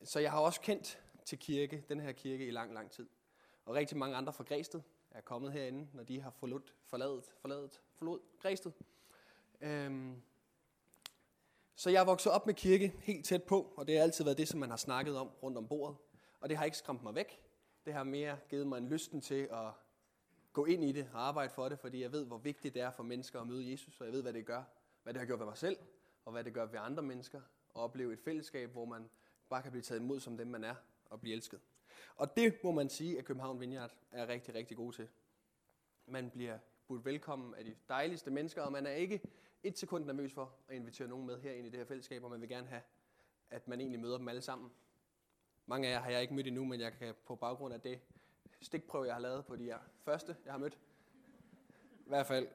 [0.04, 3.10] Så jeg har også kendt til kirke, den her kirke i lang, lang tid.
[3.66, 4.82] Og rigtig mange andre fra Græsted
[5.14, 8.72] er kommet herinde, når de har forladt, forladet, forladet, forlod Græsted.
[9.62, 10.22] Øhm,
[11.76, 14.38] Så jeg er vokset op med kirke helt tæt på, og det har altid været
[14.38, 15.98] det, som man har snakket om rundt om bordet.
[16.40, 17.42] Og det har ikke skræmt mig væk.
[17.86, 19.72] Det har mere givet mig en lysten til at
[20.54, 22.92] gå ind i det og arbejde for det, fordi jeg ved, hvor vigtigt det er
[22.92, 24.64] for mennesker at møde Jesus, og jeg ved, hvad det gør,
[25.04, 25.78] hvad det har gjort ved mig selv,
[26.26, 27.42] og hvad det gør ved andre mennesker,
[27.74, 29.10] og opleve et fællesskab, hvor man
[29.50, 31.60] bare kan blive taget imod som dem, man er, og blive elsket.
[32.16, 35.08] Og det må man sige, at København Vineyard er rigtig, rigtig god til.
[36.06, 39.22] Man bliver budt velkommen af de dejligste mennesker, og man er ikke
[39.64, 42.32] et sekund nervøs for at invitere nogen med her ind i det her fællesskab, og
[42.32, 42.82] man vil gerne have,
[43.50, 44.72] at man egentlig møder dem alle sammen.
[45.66, 48.00] Mange af jer har jeg ikke mødt endnu, men jeg kan på baggrund af det
[48.62, 50.80] stikprøve, jeg har lavet på de her første, jeg har mødt,
[52.06, 52.48] i hvert fald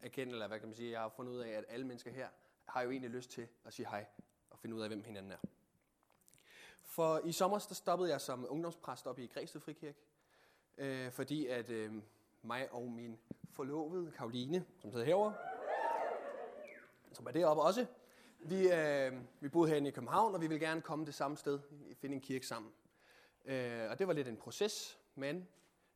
[0.00, 2.28] erkende, eller hvad kan man sige, jeg har fundet ud af, at alle mennesker her
[2.64, 4.06] har jo egentlig lyst til at sige hej
[4.50, 5.38] og finde ud af, hvem hinanden er.
[6.88, 9.98] For i sommer der stoppede jeg som ungdomspræst op i Græsted Frikirke,
[10.78, 11.92] øh, fordi at øh,
[12.42, 13.18] mig og min
[13.52, 15.34] forlovede, Karoline, som sidder herovre,
[17.12, 17.86] som er deroppe også,
[18.40, 21.60] vi, øh, vi boede herinde i København, og vi ville gerne komme det samme sted,
[21.94, 22.72] finde en kirke sammen.
[23.44, 25.48] Øh, og det var lidt en proces, men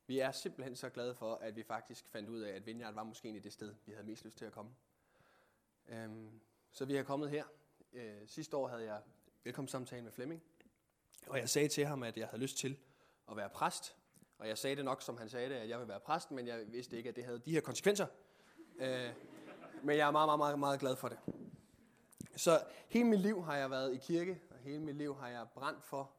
[0.07, 3.03] vi er simpelthen så glade for, at vi faktisk fandt ud af, at Vineyard var
[3.03, 4.71] måske egentlig det sted, vi havde mest lyst til at komme.
[5.89, 6.11] Øh,
[6.73, 7.45] så vi har kommet her.
[7.93, 9.01] Øh, sidste år havde jeg
[9.45, 10.43] velkomstsamtale med Flemming,
[11.27, 12.79] og jeg sagde til ham, at jeg havde lyst til
[13.31, 13.97] at være præst.
[14.39, 16.47] Og jeg sagde det nok, som han sagde det, at jeg vil være præst, men
[16.47, 18.07] jeg vidste ikke, at det havde de her konsekvenser.
[18.79, 19.11] Øh,
[19.83, 21.19] men jeg er meget, meget, meget, meget glad for det.
[22.37, 25.47] Så hele mit liv har jeg været i kirke, og hele mit liv har jeg
[25.55, 26.11] brændt for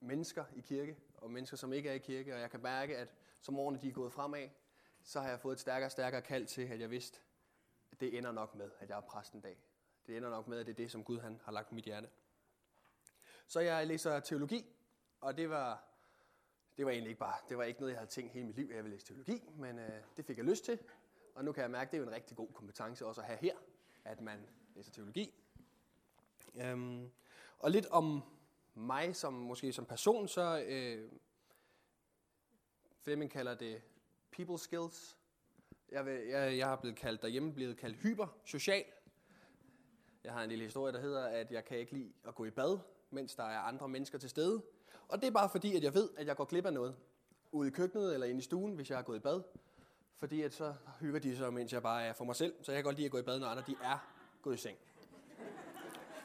[0.00, 2.34] mennesker i kirke, og mennesker, som ikke er i kirke.
[2.34, 4.48] Og jeg kan mærke, at som årene de er gået fremad,
[5.02, 7.20] så har jeg fået et stærkere og stærkere kald til, at jeg vidste,
[7.92, 9.56] at det ender nok med, at jeg er præst en dag.
[10.06, 11.84] Det ender nok med, at det er det, som Gud han har lagt på mit
[11.84, 12.08] hjerte.
[13.48, 14.66] Så jeg læser teologi,
[15.20, 15.84] og det var,
[16.76, 18.68] det var egentlig ikke bare, det var ikke noget, jeg havde tænkt hele mit liv,
[18.70, 20.78] at jeg ville læse teologi, men øh, det fik jeg lyst til.
[21.34, 23.26] Og nu kan jeg mærke, at det er jo en rigtig god kompetence også at
[23.26, 23.56] have her,
[24.04, 25.34] at man læser teologi.
[26.54, 27.10] Øhm,
[27.58, 28.22] og lidt om
[28.74, 31.12] mig som måske som person, så øh,
[33.00, 33.82] Flemming kalder det
[34.30, 35.18] people skills.
[35.88, 38.84] Jeg, vil, jeg, jeg har blevet kaldt derhjemme blevet kaldt hyper social.
[40.24, 42.50] Jeg har en lille historie, der hedder, at jeg kan ikke lide at gå i
[42.50, 42.78] bad,
[43.10, 44.62] mens der er andre mennesker til stede.
[45.08, 46.96] Og det er bare fordi, at jeg ved, at jeg går glip af noget.
[47.52, 49.42] Ude i køkkenet eller inde i stuen, hvis jeg har gået i bad.
[50.18, 52.54] Fordi at så hygger de sig, mens jeg bare er for mig selv.
[52.62, 53.98] Så jeg kan godt lide at gå i bad, når andre de er
[54.42, 54.78] gået i seng.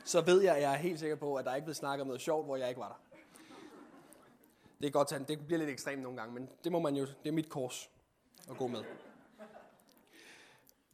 [0.05, 2.07] Så ved jeg, at jeg er helt sikker på, at der ikke bliver snakket om
[2.07, 3.17] noget sjovt, hvor jeg ikke var der.
[4.81, 7.29] Det er godt, det bliver lidt ekstremt nogle gange, men det må man jo, det
[7.29, 7.89] er mit kors
[8.49, 8.83] at gå med.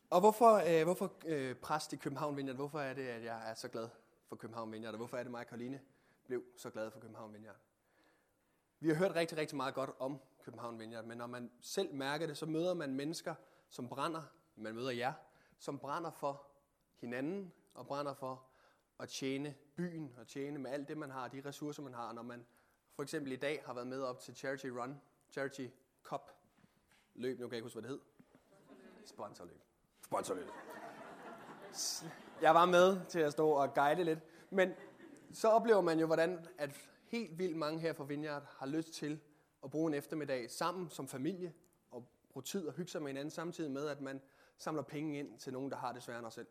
[0.10, 2.56] Og hvorfor, øh, hvorfor øh, præst i København Vineyard?
[2.56, 3.88] Hvorfor er det, at jeg er så glad
[4.30, 4.94] for København Vineyard?
[4.94, 5.82] Og hvorfor er det mig og Karoline
[6.26, 7.56] blev så glad for København Vineyard?
[8.80, 12.28] Vi har hørt rigtig, rigtig meget godt om København Vineyard, men når man selv mærker
[12.28, 13.36] det, så møder man mennesker,
[13.70, 14.22] som brænder,
[14.56, 15.14] man møder jer,
[15.60, 16.48] som brænder for
[16.96, 18.46] hinanden og brænder for
[19.00, 22.14] at tjene byen og tjene med alt det, man har, de ressourcer, man har.
[22.14, 22.46] Når man
[22.96, 25.68] for eksempel i dag har været med op til Charity Run, Charity
[26.04, 26.32] Cup
[27.14, 28.00] løb, nu kan jeg ikke huske, hvad det hed.
[29.06, 29.62] Sponsorløb.
[30.02, 30.48] Sponsorløb.
[32.42, 34.74] Jeg var med til at stå og guide lidt, men
[35.34, 36.70] så oplever man jo, hvordan at
[37.08, 39.20] helt vildt mange her fra Vineyard har lyst til
[39.64, 41.54] at bruge en eftermiddag sammen som familie
[41.92, 44.22] og bruge tid og hygge sig med hinanden, samtidig med, at man
[44.58, 46.48] samler penge ind til nogen, der har det sværere end os selv.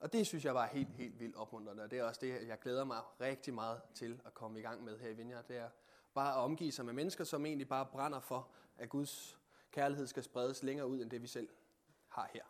[0.00, 2.58] Og det synes jeg var helt, helt vildt opmuntrende, og det er også det, jeg
[2.58, 5.44] glæder mig rigtig meget til at komme i gang med her i Vineyard.
[5.48, 5.68] Det er
[6.14, 8.48] bare at omgive sig med mennesker, som egentlig bare brænder for,
[8.78, 9.38] at Guds
[9.70, 11.48] kærlighed skal spredes længere ud, end det vi selv
[12.08, 12.42] har her.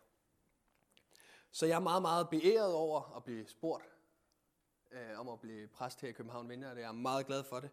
[1.55, 3.83] Så jeg er meget, meget beæret over at blive spurgt
[4.91, 6.77] øh, om at blive præst her i København Vineyard.
[6.77, 7.69] Jeg er meget glad for det.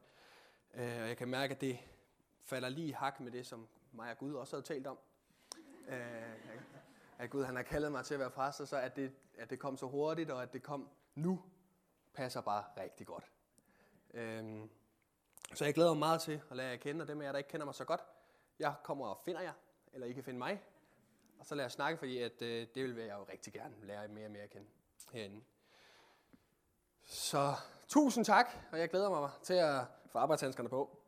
[0.75, 1.79] Øh, og jeg kan mærke, at det
[2.43, 4.99] falder lige i hak med det, som mig og Gud også har talt om.
[5.89, 5.99] Øh,
[7.19, 9.51] at Gud han har kaldet mig til at være præst, og så at det, at
[9.51, 11.43] det kom så hurtigt, og at det kom nu,
[12.15, 13.31] passer bare rigtig godt.
[14.15, 14.61] Øh,
[15.55, 17.39] så jeg glæder mig meget til at lære jer kende, og dem af jer, der
[17.39, 18.01] ikke kender mig så godt,
[18.59, 19.53] jeg kommer og finder jer,
[19.93, 20.63] eller I kan finde mig,
[21.41, 24.09] og så lad os snakke, fordi at, øh, det vil jeg jo rigtig gerne lære
[24.09, 24.67] mere og mere at kende
[25.13, 25.41] herinde.
[27.03, 27.55] Så
[27.89, 31.00] tusind tak, og jeg glæder mig til at få arbejdshandskerne på.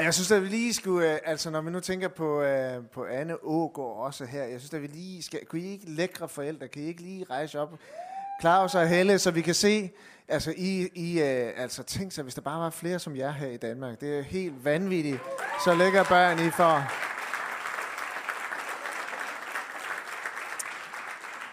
[0.00, 2.86] Og jeg synes, at vi lige skulle, øh, altså når vi nu tænker på, uh,
[2.92, 6.28] på Anne Ågaard også her, jeg synes, at vi lige skal, kunne I ikke lækre
[6.28, 7.74] forældre, kan I ikke lige rejse op,
[8.40, 9.90] Claus og Helle, så vi kan se,
[10.28, 13.48] altså I, I uh, altså tænk sig, hvis der bare var flere som jer her
[13.48, 15.18] i Danmark, det er helt vanvittigt,
[15.64, 16.82] så lækker børn I for.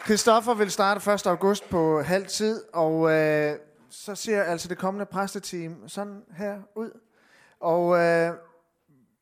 [0.06, 1.28] Christoffer vil starte 1.
[1.28, 3.56] august på halv tid, og øh,
[3.90, 7.07] så ser altså det kommende præsteteam sådan her ud.
[7.60, 8.34] Og øh,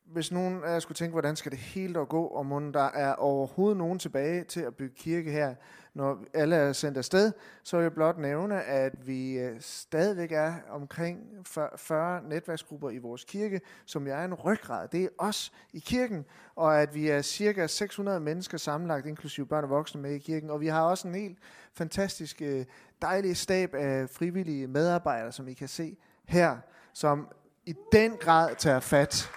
[0.06, 2.90] hvis nogen af jer skulle tænke, hvordan skal det hele dog gå, og må der
[2.94, 5.54] er overhovedet nogen tilbage til at bygge kirke her,
[5.94, 7.32] når alle er sendt afsted,
[7.62, 13.24] så vil jeg blot nævne, at vi øh, stadigvæk er omkring 40 netværksgrupper i vores
[13.24, 14.88] kirke, som jeg er en ryggrad.
[14.88, 16.24] Det er os i kirken,
[16.56, 20.50] og at vi er cirka 600 mennesker sammenlagt, inklusive børn og voksne med i kirken.
[20.50, 21.38] Og vi har også en helt
[21.74, 22.64] fantastisk øh,
[23.02, 26.56] dejlig stab af frivillige medarbejdere, som I kan se her,
[26.92, 27.28] som
[27.66, 29.30] i den grad tager fat.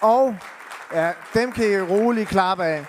[0.00, 0.36] Og
[0.92, 2.80] ja, dem kan I roligt klappe af.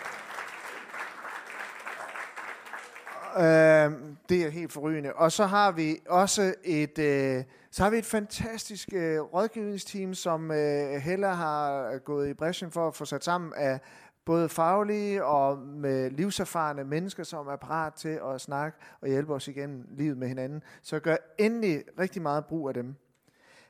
[3.37, 3.91] Øh,
[4.29, 5.13] det er helt forrygende.
[5.13, 10.51] Og så har vi også et, øh, så har vi et fantastisk øh, rådgivningsteam, som
[10.51, 13.79] øh, Hella har gået i bræschen for at få sat sammen af
[14.25, 19.47] både faglige og med livserfarne mennesker, som er parat til at snakke og hjælpe os
[19.47, 20.63] igennem livet med hinanden.
[20.81, 22.95] Så gør endelig rigtig meget brug af dem.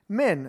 [0.08, 0.48] Men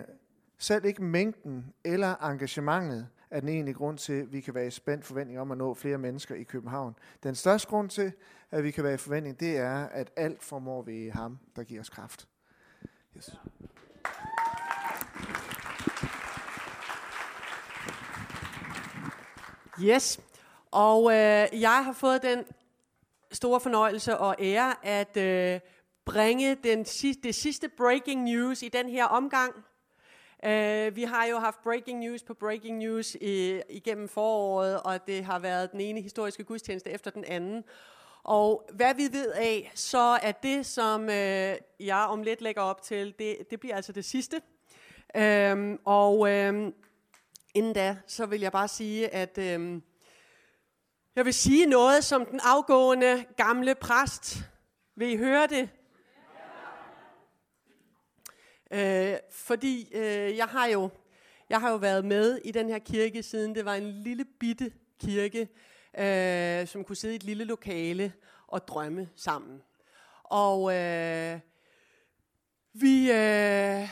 [0.57, 4.71] selv ikke mængden eller engagementet er den egentlige grund til, at vi kan være i
[4.71, 6.95] spændt forventning om at nå flere mennesker i København.
[7.23, 8.11] Den største grund til,
[8.51, 11.81] at vi kan være i forventning, det er, at alt formår vi ham, der giver
[11.81, 12.27] os kraft.
[13.17, 13.37] Yes.
[19.81, 20.19] Yes,
[20.71, 22.43] og øh, jeg har fået den
[23.31, 25.59] store fornøjelse og ære at øh,
[26.05, 29.53] bringe den sidste, det sidste breaking news i den her omgang.
[30.45, 35.25] Uh, vi har jo haft breaking news på breaking news i, igennem foråret, og det
[35.25, 37.63] har været den ene historiske gudstjeneste efter den anden.
[38.23, 41.09] Og hvad vi ved af, så er det, som uh,
[41.79, 44.41] jeg om lidt lægger op til, det, det bliver altså det sidste.
[45.17, 46.71] Uh, og uh,
[47.53, 49.81] inden da, så vil jeg bare sige, at uh,
[51.15, 54.37] jeg vil sige noget, som den afgående gamle præst.
[54.95, 55.69] Vil I høre det?
[58.75, 60.89] Øh, fordi øh, jeg har jo
[61.49, 64.71] jeg har jo været med i den her kirke, siden det var en lille bitte
[64.99, 65.47] kirke,
[65.97, 68.13] øh, som kunne sidde i et lille lokale
[68.47, 69.61] og drømme sammen.
[70.23, 71.39] Og øh,
[72.73, 73.89] vi øh,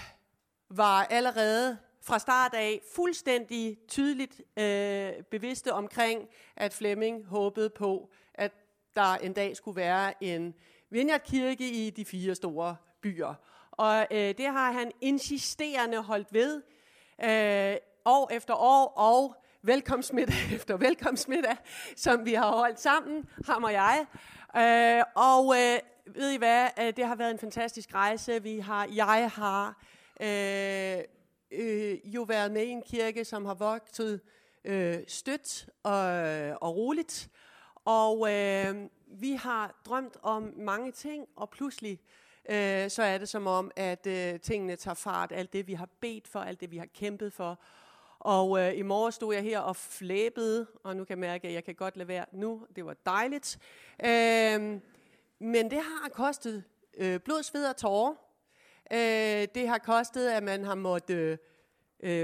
[0.70, 8.52] var allerede fra start af fuldstændig tydeligt øh, bevidste omkring, at Flemming håbede på, at
[8.96, 10.54] der en dag skulle være en
[10.90, 13.34] vineyardkirke i de fire store byer.
[13.78, 16.62] Og øh, det har han insisterende holdt ved
[17.24, 21.58] øh, år efter år, og velkomstmiddag efter velkomstmiddag,
[21.96, 24.06] som vi har holdt sammen, ham og jeg.
[24.58, 25.80] Øh, og øh,
[26.16, 28.44] ved I hvad, øh, det har været en fantastisk rejse.
[28.44, 29.84] Vi har, jeg har
[30.22, 30.98] øh,
[31.52, 34.22] øh, jo været med i en kirke, som har vokset
[34.66, 36.02] øh, stødt og,
[36.62, 37.30] og roligt.
[37.86, 38.76] Og øh,
[39.08, 43.72] vi har drømt om mange ting, og pludselig øh, øh, så er det som om,
[43.76, 45.32] at øh, tingene tager fart.
[45.32, 47.60] Alt det, vi har bedt for, alt det, vi har kæmpet for.
[48.20, 51.54] Og øh, i morgen stod jeg her og flæbede, og nu kan jeg mærke, at
[51.54, 52.68] jeg kan godt lade være nu.
[52.76, 53.60] Det var dejligt.
[54.06, 54.80] Øh,
[55.40, 56.64] men det har kostet
[56.98, 58.14] øh, blod, sved og tårer.
[58.92, 61.38] Øh, det har kostet, at man har måttet, øh,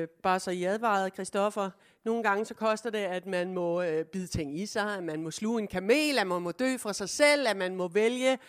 [0.02, 1.70] øh, bare så i advaret, Christoffer,
[2.04, 5.24] nogle gange så koster det, at man må øh, bide ting i sig, at man
[5.24, 8.40] må sluge en kamel, at man må dø for sig selv, at man må vælge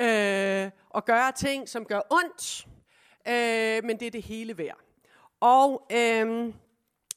[0.00, 2.66] øh, og gøre ting, som gør ondt,
[3.28, 4.78] øh, men det er det hele værd.
[5.40, 6.52] Og øh,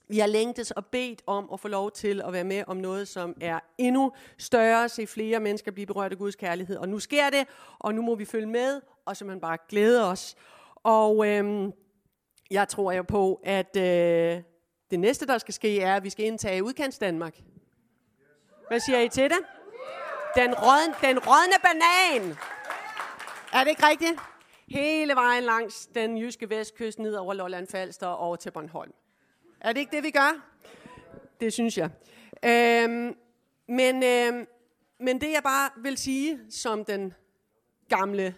[0.07, 3.07] vi har længtes og bedt om at få lov til at være med om noget,
[3.07, 6.77] som er endnu større, se flere mennesker blive berørt af Guds kærlighed.
[6.77, 7.47] Og nu sker det,
[7.79, 10.35] og nu må vi følge med, og så man bare glæde os.
[10.75, 11.71] Og øh,
[12.51, 14.41] jeg tror jo på, at øh,
[14.91, 17.35] det næste, der skal ske, er, at vi skal indtage udkants Danmark.
[18.67, 19.39] Hvad siger I til det?
[20.35, 22.37] Den, rådne, den rådne banan.
[23.55, 24.19] Er det ikke rigtigt?
[24.67, 28.93] Hele vejen langs den jyske vestkyst, ned over Lolland Falster og over til Bornholm.
[29.59, 30.45] Er det ikke det, vi gør?
[31.39, 31.89] Det synes jeg.
[32.45, 33.15] Øhm,
[33.67, 34.47] men, øhm,
[34.99, 37.13] men det jeg bare vil sige, som den
[37.89, 38.35] gamle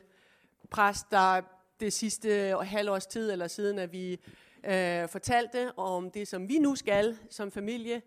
[0.70, 1.42] præst, der
[1.80, 4.20] det sidste halvårs tid eller siden, at vi
[4.64, 8.02] øh, fortalte om det, som vi nu skal som familie,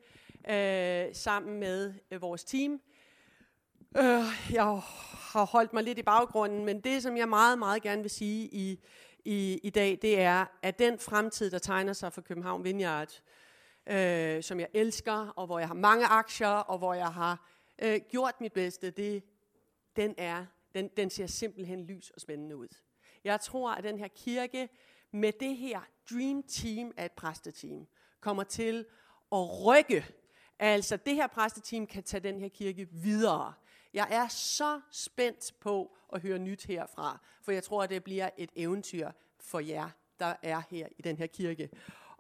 [0.51, 2.81] øh, sammen med øh, vores team.
[3.97, 4.65] Øh, jeg
[5.33, 8.49] har holdt mig lidt i baggrunden, men det, som jeg meget, meget gerne vil sige
[8.53, 8.81] i,
[9.25, 13.23] i, i dag, det er, at den fremtid, der tegner sig for København Vineyard,
[13.87, 17.49] øh, som jeg elsker, og hvor jeg har mange aktier, og hvor jeg har
[17.83, 19.23] øh, gjort mit bedste, det,
[19.97, 22.69] den, er, den, den ser simpelthen lys og spændende ud.
[23.25, 24.69] Jeg tror, at den her kirke
[25.13, 25.81] med det her
[26.11, 27.87] dream team af et præsteteam
[28.21, 28.87] kommer til
[29.33, 30.07] at rykke.
[30.59, 33.55] Altså, det her præsteteam kan tage den her kirke videre.
[33.95, 38.51] Jeg er så spændt på at høre nyt herfra, for jeg tror, det bliver et
[38.57, 39.11] eventyr
[39.41, 39.89] for jer,
[40.19, 41.71] der er her i den her kirke.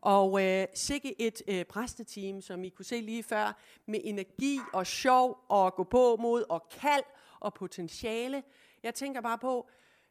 [0.01, 3.57] Og øh, sikke et øh, præsteteam, som I kunne se lige før,
[3.87, 7.05] med energi og sjov og gå på mod og kald
[7.41, 8.43] og potentiale.
[8.83, 9.69] Jeg tænker bare på,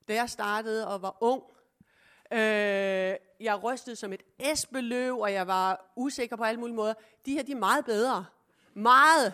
[0.08, 1.44] da jeg startede og var ung,
[2.32, 6.94] øh, jeg rystede som et esbeløv, og jeg var usikker på alle mulige måder.
[7.26, 8.26] De her, de er meget bedre.
[8.74, 9.34] Meget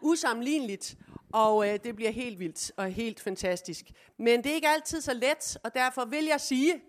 [0.00, 0.96] usammenligneligt.
[1.36, 3.90] Og øh, det bliver helt vildt og helt fantastisk.
[4.16, 6.82] Men det er ikke altid så let, og derfor vil jeg sige,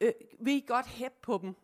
[0.00, 1.54] øh, vil I godt hæppe på dem?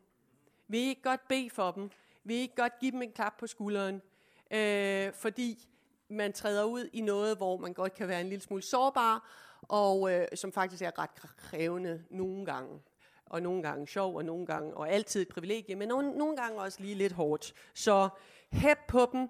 [0.68, 1.91] Vil I ikke godt bede for dem?
[2.24, 4.03] Vil I ikke godt give dem en klap på skulderen?
[4.51, 5.68] Øh, fordi
[6.09, 9.30] man træder ud i noget, hvor man godt kan være en lille smule sårbar,
[9.62, 12.80] og øh, som faktisk er ret krævende nogle gange.
[13.26, 16.61] Og nogle gange sjov, og nogle gange, og altid et privilegie, men nogle, nogle gange
[16.61, 17.55] også lige lidt hårdt.
[17.74, 18.09] Så
[18.53, 19.28] hæb på dem,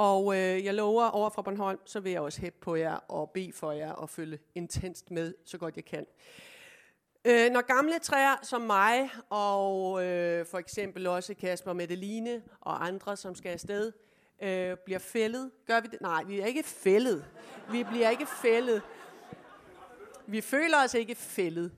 [0.00, 3.30] og øh, jeg lover over fra Bornholm, så vil jeg også hæppe på jer og
[3.30, 6.06] bede for jer og følge intenst med, så godt jeg kan.
[7.24, 13.16] Øh, når gamle træer som mig, og øh, for eksempel også Kasper Medeline og andre,
[13.16, 13.92] som skal afsted,
[14.42, 16.00] øh, bliver fældet, gør vi det?
[16.00, 17.24] Nej, vi er ikke fældet.
[17.70, 18.82] Vi bliver ikke fældet.
[20.26, 21.72] Vi føler os ikke fældet.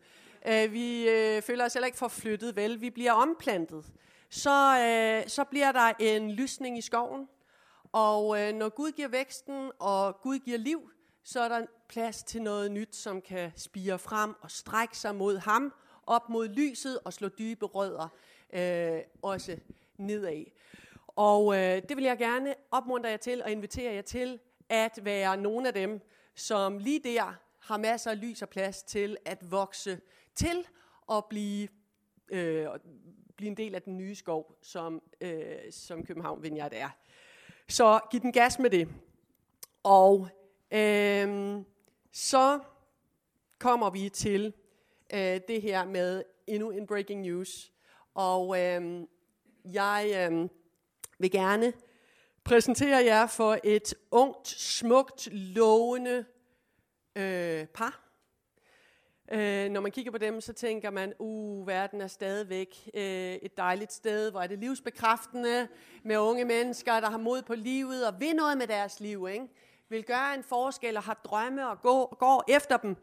[0.46, 2.80] Øh, vi øh, føler os heller ikke forflyttet, vel?
[2.80, 3.84] Vi bliver omplantet.
[4.30, 7.28] Så, øh, så bliver der en lysning i skoven,
[7.92, 10.90] og øh, når Gud giver væksten, og Gud giver liv,
[11.22, 15.38] så er der plads til noget nyt, som kan spire frem og strække sig mod
[15.38, 15.72] ham,
[16.06, 18.08] op mod lyset og slå dybe rødder
[18.52, 19.58] øh, også
[19.96, 20.44] nedad.
[21.06, 24.38] Og øh, det vil jeg gerne opmuntre jer til og invitere jer til
[24.68, 26.00] at være nogle af dem,
[26.34, 30.00] som lige der har masser af lys og plads til at vokse
[30.34, 30.66] til
[31.06, 31.68] og blive,
[32.28, 32.66] øh,
[33.36, 36.90] blive en del af den nye skov, som, øh, som København Vineyard er.
[37.72, 38.88] Så giv den gas med det.
[39.82, 40.28] Og
[40.72, 41.64] øhm,
[42.12, 42.60] så
[43.58, 44.54] kommer vi til
[45.14, 47.72] øh, det her med endnu en breaking news.
[48.14, 49.08] Og øhm,
[49.64, 50.50] jeg øhm,
[51.18, 51.72] vil gerne
[52.44, 56.24] præsentere jer for et ungt, smukt, lovende
[57.16, 58.11] øh, par.
[59.34, 63.02] Øh, når man kigger på dem, så tænker man, uh, verden er stadigvæk øh,
[63.34, 65.68] et dejligt sted, hvor er det livsbekræftende
[66.02, 69.48] med unge mennesker, der har mod på livet og vil noget med deres liv, ikke?
[69.88, 72.96] vil gøre en forskel og har drømme og går, går efter dem.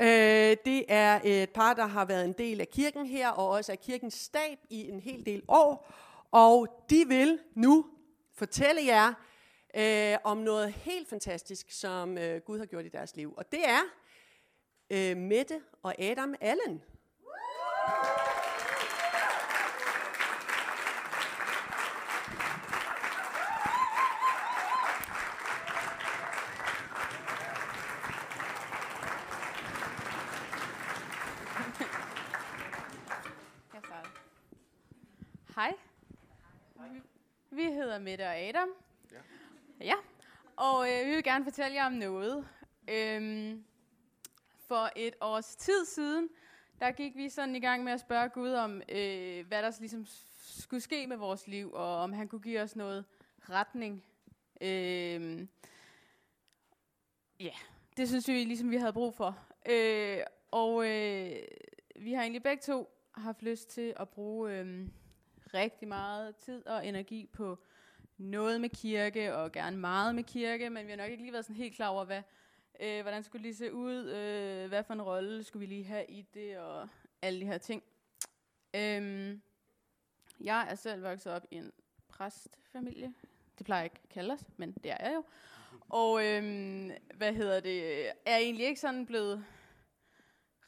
[0.00, 3.72] Øh, det er et par, der har været en del af kirken her, og også
[3.72, 5.92] af kirkens stab i en hel del år.
[6.30, 7.86] Og de vil nu
[8.34, 9.12] fortælle jer
[9.76, 13.34] øh, om noget helt fantastisk, som øh, Gud har gjort i deres liv.
[13.36, 13.80] Og det er
[14.90, 16.82] øh, Mette og Adam Allen.
[35.56, 35.74] Hej.
[37.50, 38.68] Vi hedder Mette og Adam.
[39.12, 39.18] Ja.
[39.80, 39.94] ja.
[40.56, 42.48] Og øh, vi vil gerne fortælle jer om noget.
[42.88, 43.64] Øhm,
[44.70, 46.28] for et års tid siden,
[46.80, 50.06] der gik vi sådan i gang med at spørge Gud om, øh, hvad der ligesom
[50.40, 53.04] skulle ske med vores liv, og om han kunne give os noget
[53.40, 54.04] retning.
[54.60, 55.46] Øh,
[57.40, 57.52] ja,
[57.96, 59.38] det synes vi ligesom, vi havde brug for.
[59.70, 60.18] Øh,
[60.50, 61.36] og øh,
[61.96, 64.88] vi har egentlig begge to haft lyst til at bruge øh,
[65.54, 67.58] rigtig meget tid og energi på
[68.18, 71.44] noget med kirke, og gerne meget med kirke, men vi har nok ikke lige været
[71.44, 72.22] sådan helt klar over, hvad,
[72.80, 75.84] øh, hvordan skulle det lige se ud, øh, hvad for en rolle skulle vi lige
[75.84, 76.88] have i det, og
[77.22, 77.82] alle de her ting.
[78.74, 79.42] Øhm,
[80.40, 81.72] jeg er selv vokset op i en
[82.08, 83.14] præstfamilie.
[83.58, 85.24] Det plejer jeg ikke at kalde os, men det er jeg jo.
[85.88, 89.44] Og øhm, hvad hedder det, er egentlig ikke sådan blevet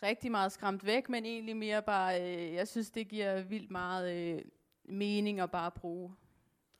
[0.02, 4.16] rigtig meget skræmt væk, men egentlig mere bare, øh, jeg synes, det giver vildt meget
[4.16, 4.44] øh,
[4.84, 6.14] mening at bare bruge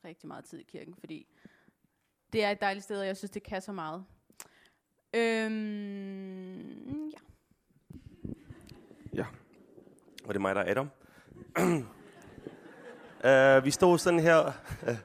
[0.05, 1.27] rigtig meget tid i kirken, fordi
[2.33, 4.05] det er et dejligt sted, og jeg synes, det kan så meget.
[5.15, 7.17] Øhm, ja.
[9.13, 9.25] Ja,
[10.23, 10.89] og det er mig, der er Adam.
[13.59, 14.47] uh, vi stod sådan her
[14.87, 14.95] uh,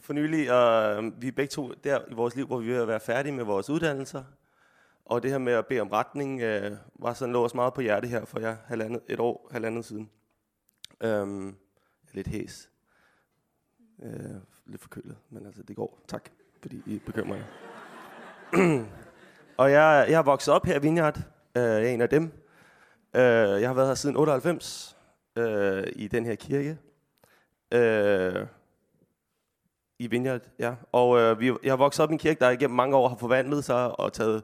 [0.00, 2.72] for nylig, og uh, vi er begge to der i vores liv, hvor vi er
[2.72, 4.24] ved at være færdige med vores uddannelser.
[5.04, 7.80] Og det her med at bede om retning, uh, var sådan lå os meget på
[7.80, 10.10] hjerte her for jer halvandet, et år, halvandet siden.
[11.04, 11.56] Um,
[12.12, 12.70] lidt hæs.
[13.98, 14.08] Uh,
[14.66, 16.00] lidt forkølet, men altså det går.
[16.08, 16.30] Tak,
[16.62, 17.75] fordi I bekymrer jer.
[19.60, 21.18] og jeg, jeg har vokset op her i Vineyard.
[21.56, 22.22] Øh, jeg er en af dem.
[23.16, 24.96] Øh, jeg har været her siden 98
[25.36, 26.78] øh, i den her kirke.
[27.74, 28.46] Øh,
[29.98, 30.74] I Vineyard, ja.
[30.92, 33.16] Og øh, vi, jeg har vokset op i en kirke, der igennem mange år har
[33.16, 34.42] forvandlet sig og taget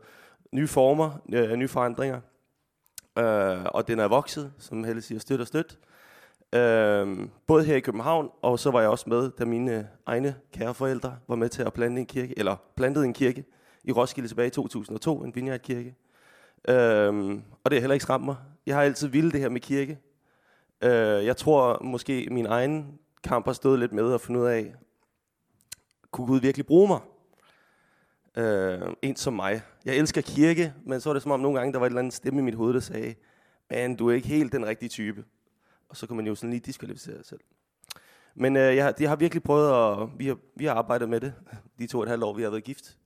[0.53, 2.21] nye former, øh, nye forandringer.
[3.19, 5.79] Øh, og den er vokset, som Helle siger, støt og støt.
[6.55, 10.75] Øh, både her i København, og så var jeg også med, da mine egne kære
[10.75, 13.45] forældre var med til at plante en kirke, eller plantede en kirke
[13.85, 15.95] i Roskilde tilbage i 2002, en vineyardkirke.
[16.69, 18.37] Øhm, og det har heller ikke skræmt mig.
[18.67, 19.99] Jeg har altid ville det her med kirke.
[20.83, 24.75] Øh, jeg tror måske min egen kamp har stået lidt med at finde ud af,
[26.11, 27.01] kunne Gud virkelig bruge mig?
[28.37, 29.63] Øh, en som mig.
[29.85, 32.01] Jeg elsker kirke, men så var det som om nogle gange, der var et eller
[32.01, 33.15] andet stemme i mit hoved, der sagde,
[33.71, 35.25] men du er ikke helt den rigtige type.
[35.89, 37.41] Og så kan man jo sådan lige diskvalificere sig selv.
[38.35, 40.09] Men øh, jeg, jeg har virkelig prøvet at...
[40.19, 41.35] Vi har, vi har arbejdet med det,
[41.79, 42.99] de to og et halvt år, vi har været gift.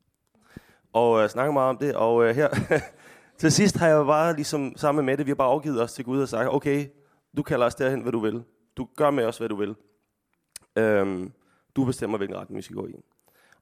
[0.96, 1.94] Og øh, snakket meget om det.
[1.94, 2.48] Og øh, her
[3.40, 6.04] til sidst har jeg bare ligesom sammen med det, vi har bare overgivet os til
[6.04, 6.86] Gud og sagt, okay,
[7.36, 8.42] du kalder os derhen, hvad du vil.
[8.76, 9.74] Du gør med os, hvad du vil.
[10.76, 11.32] Øhm,
[11.76, 12.94] du bestemmer, hvilken retning vi skal gå i.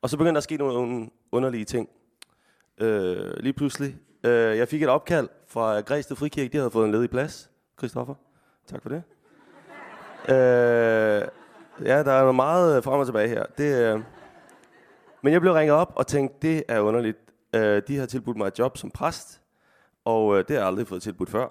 [0.02, 1.88] Og så begyndte der at ske nogle underlige ting.
[2.80, 3.96] Øh, lige pludselig.
[4.24, 6.52] Øh, jeg fik et opkald fra Græsted Frikirke.
[6.52, 7.50] De havde fået en ledig plads.
[7.78, 8.14] Christoffer,
[8.66, 9.02] tak for det.
[10.28, 11.28] øh,
[11.86, 13.44] ja, der er meget frem og tilbage her.
[13.58, 14.00] Det, øh.
[15.22, 17.23] Men jeg blev ringet op og tænkte, det er underligt.
[17.54, 19.40] Øh, de har tilbudt mig et job som præst,
[20.04, 21.44] og øh, det har jeg aldrig fået tilbudt før.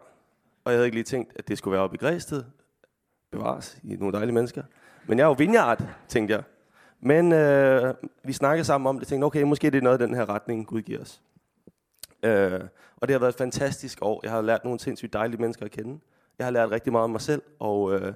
[0.66, 2.44] Og jeg havde ikke lige tænkt, at det skulle være oppe i Græsted.
[3.32, 4.64] Bevares i nogle dejlige mennesker.
[5.06, 6.44] Men jeg er jo vineyard, tænkte jeg.
[7.00, 7.94] Men øh,
[8.24, 10.68] vi snakkede sammen om det, tænkte, okay, måske det er noget af den her retning,
[10.68, 11.22] Gud giver os.
[12.24, 12.62] Øh,
[12.98, 14.20] og det har været et fantastisk år.
[14.24, 16.00] Jeg har lært nogle sindssygt dejlige mennesker at kende.
[16.38, 18.14] Jeg har lært rigtig meget om mig selv, og øh,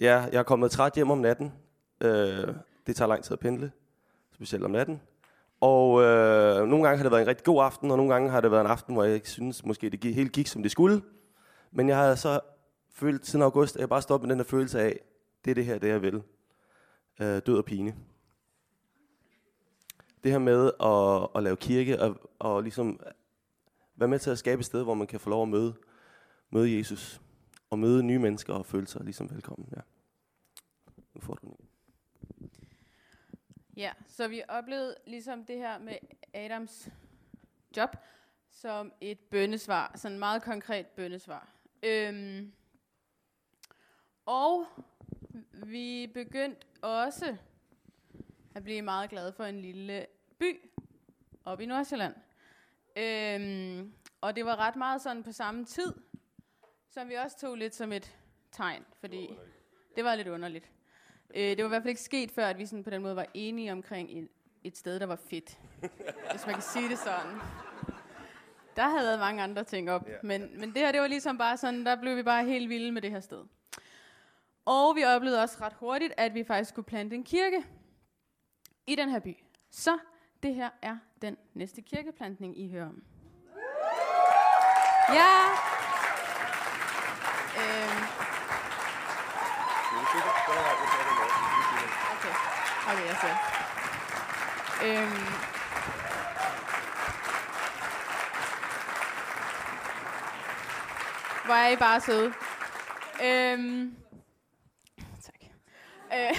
[0.00, 1.52] ja, jeg er kommet træt hjem om natten.
[2.00, 2.54] Øh,
[2.86, 3.72] det tager lang tid at pendle,
[4.34, 5.00] specielt om natten.
[5.60, 8.40] Og øh, nogle gange har det været en rigtig god aften, og nogle gange har
[8.40, 11.02] det været en aften, hvor jeg ikke synes, måske det helt gik, som det skulle.
[11.70, 12.40] Men jeg har så
[12.90, 15.00] følt siden august, at jeg bare stoppet med den der følelse af,
[15.44, 16.22] det er det her, det jeg vil.
[17.20, 17.94] Øh, død og pine.
[20.24, 23.00] Det her med at, at lave kirke, og, og ligesom
[23.96, 25.74] være med til at skabe et sted, hvor man kan få lov at møde,
[26.50, 27.20] møde Jesus,
[27.70, 29.68] og møde nye mennesker og føle sig ligesom velkommen.
[29.76, 29.80] Ja.
[31.14, 31.65] Nu får du den.
[33.76, 35.96] Ja, så vi oplevede ligesom det her med
[36.34, 36.88] Adams
[37.76, 37.96] job
[38.50, 41.48] som et bøndesvar, sådan et meget konkret bøndesvar.
[41.82, 42.52] Øhm,
[44.26, 44.66] og
[45.52, 47.36] vi begyndte også
[48.54, 50.06] at blive meget glade for en lille
[50.38, 50.70] by
[51.44, 52.14] oppe i Nordsjælland.
[52.96, 55.94] Øhm, og det var ret meget sådan på samme tid,
[56.90, 58.16] som vi også tog lidt som et
[58.52, 59.38] tegn, fordi
[59.96, 60.70] det var lidt underligt.
[61.36, 63.16] Øh, det var i hvert fald ikke sket før, at vi sådan på den måde
[63.16, 64.28] var enige omkring et,
[64.64, 65.58] et sted, der var fedt.
[66.30, 67.36] hvis man kan sige det sådan.
[68.76, 70.18] Der havde været mange andre ting op, yeah.
[70.22, 72.92] men, men det her, det var ligesom bare sådan, der blev vi bare helt vilde
[72.92, 73.44] med det her sted.
[74.64, 77.64] Og vi oplevede også ret hurtigt, at vi faktisk skulle plante en kirke
[78.86, 79.36] i den her by.
[79.70, 79.98] Så
[80.42, 83.02] det her er den næste kirkeplantning, I hører om.
[85.08, 85.44] Ja.
[87.56, 88.26] Øhm.
[92.88, 93.36] Okay, jeg ser.
[94.84, 95.46] Øhm.
[101.44, 102.32] Hvor er I bare søde.
[103.24, 103.96] Øhm.
[105.22, 105.40] Tak.
[106.14, 106.36] Øh.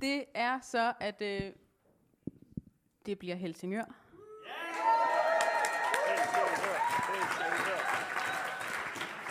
[0.00, 1.52] Det er så, at øh,
[3.06, 3.84] det bliver Helsingør.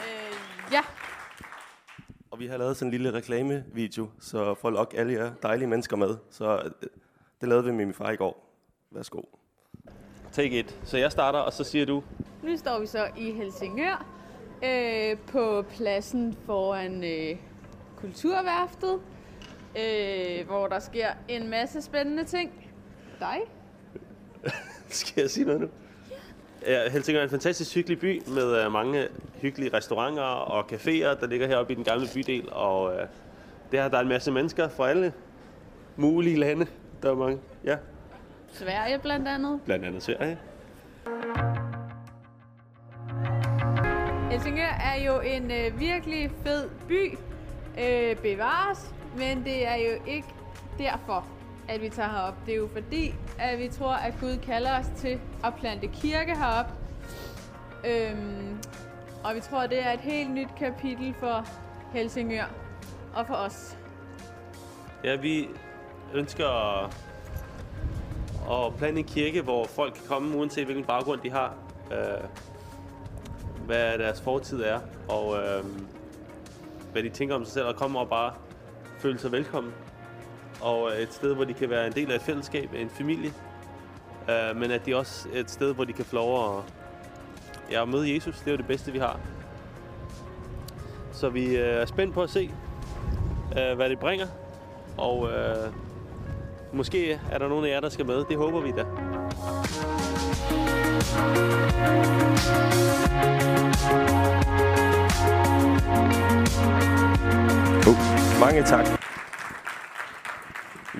[0.08, 0.82] Øh, ja,
[2.31, 5.68] Og vi har lavet sådan en lille reklamevideo, så for at lokke alle jer dejlige
[5.68, 6.18] mennesker med.
[6.30, 6.72] Så øh,
[7.42, 8.56] det lavede vi med min far i går.
[8.92, 9.22] Værsgo.
[10.32, 10.80] Take it.
[10.84, 12.04] Så jeg starter, og så siger du...
[12.44, 14.06] nu står vi så i Helsingør
[14.64, 17.38] øh, på pladsen foran øh,
[17.98, 19.02] Kulturværftet,
[19.78, 22.72] øh, hvor der sker en masse spændende ting.
[23.20, 23.38] Dig?
[24.90, 25.68] Skal jeg sige noget nu?
[26.68, 29.08] Ja, Helsingør er en fantastisk hyggelig by med uh, mange
[29.42, 32.50] hyggelige restauranter og caféer, der ligger heroppe i den gamle bydel.
[32.52, 33.00] Og uh,
[33.72, 35.14] der, der er en masse mennesker fra alle
[35.96, 36.68] mulige lande.
[37.04, 37.40] Der er mange.
[37.64, 37.78] Ja,
[38.54, 39.60] Sverige blandt andet.
[39.66, 40.38] blandt andet Sverige.
[44.32, 47.18] Helsingør er jo en øh, virkelig fed by,
[47.80, 50.28] øh, bevares, men det er jo ikke
[50.78, 51.28] derfor,
[51.70, 52.34] at vi tager herop.
[52.46, 56.38] Det er jo fordi, at vi tror, at Gud kalder os til at plante kirke
[56.38, 56.66] herop.
[57.86, 58.58] Øhm,
[59.24, 61.48] og vi tror, det er et helt nyt kapitel for
[61.94, 62.46] Helsingør
[63.16, 63.78] og for os.
[65.04, 65.50] Ja, vi
[66.14, 66.48] ønsker
[68.52, 71.56] at, plante en kirke, hvor folk kan komme, uanset hvilken baggrund de har.
[71.92, 72.28] Øh,
[73.66, 75.64] hvad deres fortid er, og øh,
[76.92, 78.34] hvad de tænker om sig selv, og komme og bare
[79.00, 79.74] føle sig velkommen.
[80.62, 83.34] og øh, et sted, hvor de kan være en del af et fællesskab, en familie.
[84.30, 86.64] Øh, men at de også er et sted, hvor de kan få lov at
[87.72, 88.40] ja, at møde Jesus.
[88.40, 89.20] Det er jo det bedste, vi har.
[91.12, 92.52] Så vi øh, er spændt på at se,
[93.58, 94.28] øh, hvad det bringer.
[94.98, 95.74] Og øh,
[96.74, 98.26] måske er der nogen af jer, der skal med.
[98.30, 98.82] Det håber vi da.
[107.88, 108.86] Uh, mange tak.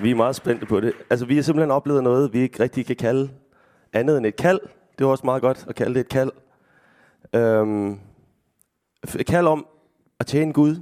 [0.02, 0.92] Vi er meget spændte på det.
[1.10, 3.30] Altså, vi har simpelthen oplevet noget, vi ikke rigtig kan kalde
[3.92, 4.60] andet end et kald.
[4.98, 6.30] Det var også meget godt at kalde det et kald.
[7.34, 8.00] Øhm,
[9.26, 9.66] kald om
[10.20, 10.76] at tjene Gud.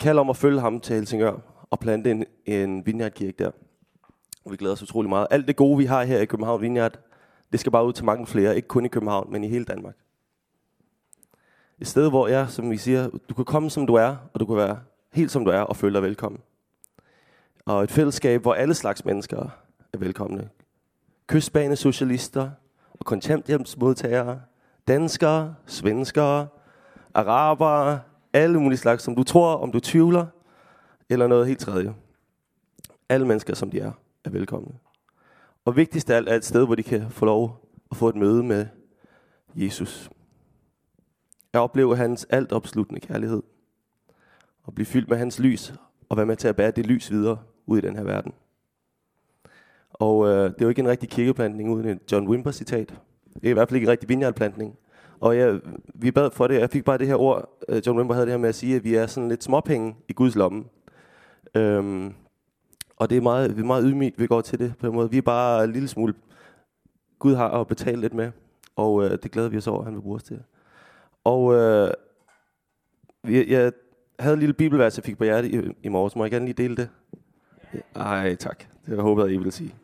[0.00, 1.36] Kald om at følge ham til Helsingør
[1.70, 3.50] og plante en, en vineyardkirke der.
[4.44, 5.26] Og vi glæder os utrolig meget.
[5.30, 6.98] Alt det gode, vi har her i København Vineyard,
[7.52, 8.56] det skal bare ud til mange flere.
[8.56, 9.94] Ikke kun i København, men i hele Danmark.
[11.78, 14.46] Et sted, hvor jeg, som vi siger, du kan komme som du er, og du
[14.46, 14.80] kan være
[15.12, 16.40] helt som du er, og føle dig velkommen.
[17.64, 19.48] Og et fællesskab, hvor alle slags mennesker
[19.92, 20.48] er velkomne.
[21.26, 22.50] Kystbane socialister
[22.92, 24.40] og kontanthjælpsmodtagere,
[24.88, 26.48] danskere, svenskere,
[27.14, 28.00] arabere,
[28.32, 30.26] alle mulige slags, som du tror, om du tvivler,
[31.08, 31.94] eller noget helt tredje.
[33.08, 33.92] Alle mennesker, som de er,
[34.24, 34.72] er velkomne.
[35.64, 38.16] Og vigtigst af alt er et sted, hvor de kan få lov at få et
[38.16, 38.66] møde med
[39.54, 40.10] Jesus.
[41.52, 43.42] Jeg oplever hans altopsluttende kærlighed.
[44.62, 45.74] Og blive fyldt med hans lys,
[46.08, 48.32] og være med til at bære det lys videre ud i den her verden.
[49.90, 52.94] Og øh, det er jo ikke en rigtig kirkeplantning uden et John Wimber citat.
[53.44, 54.78] Det i hvert fald ikke rigtig vineyardplantning.
[55.20, 55.60] Og jeg,
[55.94, 56.60] vi bad for det.
[56.60, 57.58] Jeg fik bare det her ord.
[57.68, 59.96] Øh, John Wimber havde det her med at sige, at vi er sådan lidt småpenge
[60.08, 60.64] i Guds lomme.
[61.54, 62.14] Øhm,
[62.96, 65.10] og det er meget, vi er meget ydmygt, vi går til det på en måde.
[65.10, 66.14] Vi er bare en lille smule,
[67.18, 68.30] Gud har at betale lidt med.
[68.76, 70.42] Og øh, det glæder vi os over, at han vil bruge os til.
[71.24, 71.90] Og øh,
[73.24, 73.72] jeg, jeg
[74.18, 76.16] havde en lille bibelvers, jeg fik på hjertet i, i morges.
[76.16, 76.88] Må jeg gerne lige dele det?
[77.94, 78.64] Ej, tak.
[78.86, 79.74] Det håber jeg, I vil sige.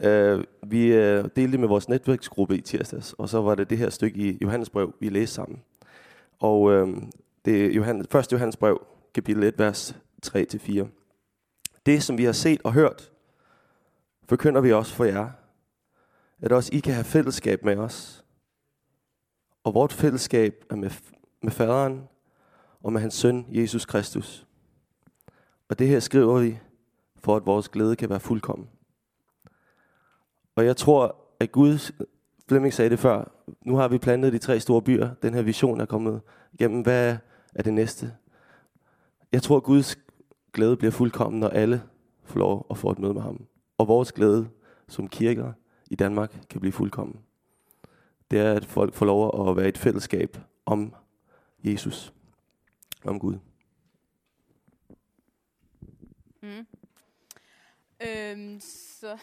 [0.00, 3.78] Øh, vi øh, delte det med vores netværksgruppe i tirsdags, og så var det det
[3.78, 5.62] her stykke i Johannes brev, vi læste sammen.
[6.40, 6.88] Og øh,
[7.44, 8.32] det er Johannes, 1.
[8.32, 10.86] Johannes brev, kapitel 1, vers 3-4.
[11.86, 13.12] Det, som vi har set og hørt,
[14.28, 15.30] forkynder vi også for jer,
[16.40, 18.24] at også I kan have fællesskab med os.
[19.64, 20.90] Og vort fællesskab er med,
[21.42, 22.08] med faderen
[22.82, 24.46] og med hans søn, Jesus Kristus.
[25.68, 26.58] Og det her skriver vi,
[27.18, 28.68] for at vores glæde kan være fuldkommen.
[30.56, 31.92] Og jeg tror, at Gud,
[32.48, 33.32] Flemming sagde det før,
[33.62, 36.20] nu har vi plantet de tre store byer, den her vision er kommet
[36.52, 37.16] igennem, hvad
[37.54, 38.14] er det næste?
[39.32, 39.98] Jeg tror, at Guds
[40.52, 41.82] glæde bliver fuldkommen, når alle
[42.24, 43.46] får lov at få et møde med ham.
[43.78, 44.48] Og vores glæde
[44.88, 45.52] som kirker
[45.90, 47.20] i Danmark kan blive fuldkommen.
[48.30, 50.94] Det er, at folk får lov at være et fællesskab om
[51.64, 52.12] Jesus,
[53.04, 53.38] om Gud.
[56.42, 56.66] Mm.
[58.00, 59.18] Øhm, så,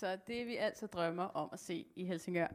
[0.00, 2.46] så det vi altid drømmer om at se i Helsingør,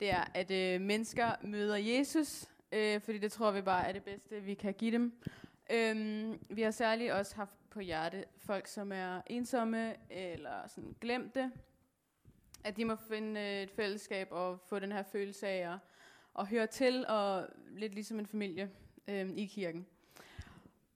[0.00, 4.04] det er, at øh, mennesker møder Jesus, øh, fordi det tror vi bare er det
[4.04, 5.22] bedste, vi kan give dem.
[5.70, 11.52] Øhm, vi har særligt også haft på hjerte folk, som er ensomme eller sådan glemte,
[12.64, 15.78] at de må finde øh, et fællesskab og få den her følelse af at,
[16.38, 18.70] at høre til, og lidt ligesom en familie
[19.08, 19.86] øh, i kirken.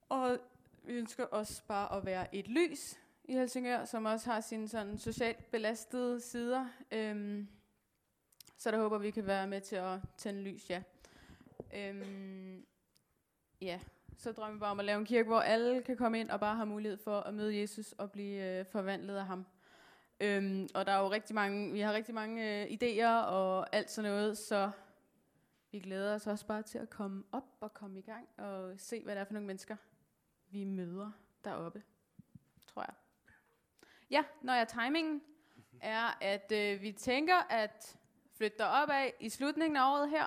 [0.09, 0.39] Og
[0.85, 4.99] vi ønsker også bare at være et lys i Helsingør, som også har sine sådan
[4.99, 6.67] socialt belastede sider.
[6.91, 7.49] Øhm,
[8.59, 10.83] så der håber vi kan være med til at tænde lys, ja.
[11.77, 12.67] Øhm,
[13.61, 13.81] ja,
[14.17, 16.41] så drømmer vi bare om at lave en kirke, hvor alle kan komme ind og
[16.41, 19.47] bare have mulighed for at møde Jesus og blive øh, forvandlet af ham.
[20.21, 23.91] Øhm, og der er jo rigtig mange, vi har rigtig mange øh, idéer og alt
[23.91, 24.71] sådan noget, så
[25.71, 29.03] vi glæder os også bare til at komme op og komme i gang og se,
[29.05, 29.77] hvad det er for nogle mennesker,
[30.49, 31.11] vi møder
[31.45, 31.83] deroppe,
[32.67, 32.95] tror jeg.
[34.13, 35.21] Ja, når jeg timingen
[35.81, 37.97] er, at øh, vi tænker at
[38.37, 40.27] flytte op af i slutningen af året her,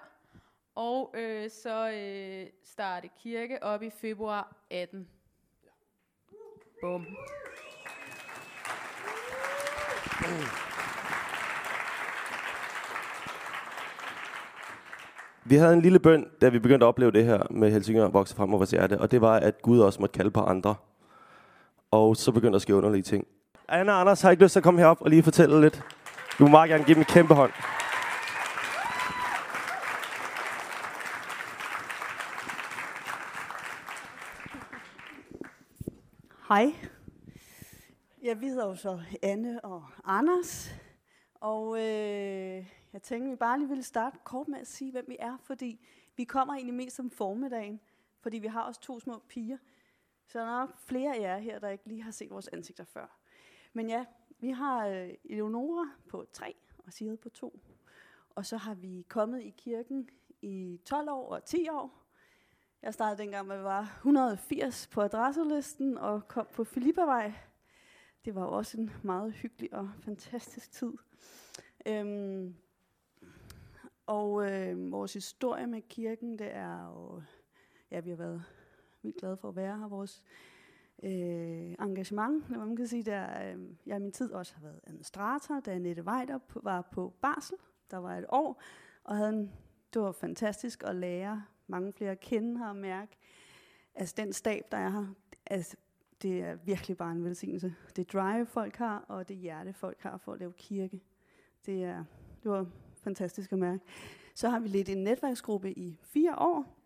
[0.76, 5.08] og øh, så øh, starte kirke op i februar 18.
[6.82, 7.06] Bum.
[15.46, 18.36] Vi havde en lille bøn, da vi begyndte at opleve det her med Helsingør vokse
[18.36, 20.76] frem over vores hjerte, og det var, at Gud også måtte kalde på andre.
[21.92, 23.28] Og så begyndte der at ske underlige ting.
[23.68, 25.84] Anna og Anders har ikke lyst til at komme herop og lige fortælle lidt.
[26.40, 27.52] Du må meget gerne give dem en kæmpe hånd.
[36.48, 36.76] Hej.
[38.24, 40.72] Ja, vi hedder jo så Anne og Anders.
[41.36, 45.18] Og øh, jeg tænkte, vi bare lige ville starte kort med at sige, hvem vi
[45.20, 45.86] er, fordi
[46.16, 47.80] vi kommer egentlig mest om formiddagen,
[48.22, 49.58] fordi vi har også to små piger.
[50.28, 52.84] Så der er nok flere af jer her, der ikke lige har set vores ansigter
[52.84, 53.25] før.
[53.76, 54.06] Men ja,
[54.40, 57.60] vi har øh, Eleonora på tre og Sigrid på to.
[58.30, 60.10] Og så har vi kommet i kirken
[60.42, 62.06] i 12 år og 10 år.
[62.82, 67.34] Jeg startede dengang, hvor jeg var 180 på adresselisten og kom på Filippavej.
[68.26, 70.94] Det var også en meget hyggelig og fantastisk tid.
[71.86, 72.56] Øhm,
[74.06, 77.22] og øh, vores historie med kirken, det er jo,
[77.92, 78.44] ja, vi har været
[79.02, 79.88] vildt glade for at være her.
[79.88, 80.24] Vores
[81.04, 84.80] øh, engagement, når man kan sige, der, øh, jeg i min tid også har været
[84.88, 87.58] administrator, da Annette Weider var på barsel,
[87.92, 88.62] der var et år,
[89.04, 89.52] og havde en,
[89.94, 93.18] det var fantastisk at lære mange flere at kende her og mærke,
[93.96, 95.06] altså den stab, der er her,
[95.46, 95.78] altså,
[96.22, 97.76] det er virkelig bare en velsignelse.
[97.96, 101.02] Det drive, folk har, og det hjerte, folk har for at lave kirke.
[101.66, 102.04] Det, er,
[102.44, 102.66] det var
[102.96, 103.84] fantastisk at mærke.
[104.36, 106.78] Så har vi lidt en netværksgruppe i fire år,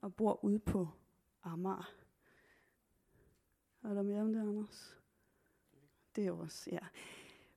[0.00, 0.88] og bor ude på
[1.42, 1.99] Amager.
[3.84, 4.96] Er der mere om det, Anders?
[6.16, 6.78] Det er også, ja.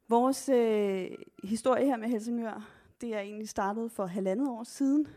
[0.08, 1.12] Vores øh,
[1.44, 2.70] historie her med Helsingør,
[3.02, 5.08] det er egentlig startet for halvandet år siden.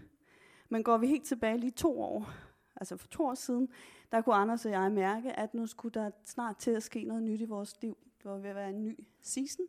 [0.68, 2.28] Men går vi helt tilbage lige to år,
[2.76, 3.68] altså for to år siden,
[4.12, 7.22] der kunne Anders og jeg mærke, at nu skulle der snart til at ske noget
[7.22, 7.96] nyt i vores liv.
[8.22, 9.66] Det var ved at være en ny season.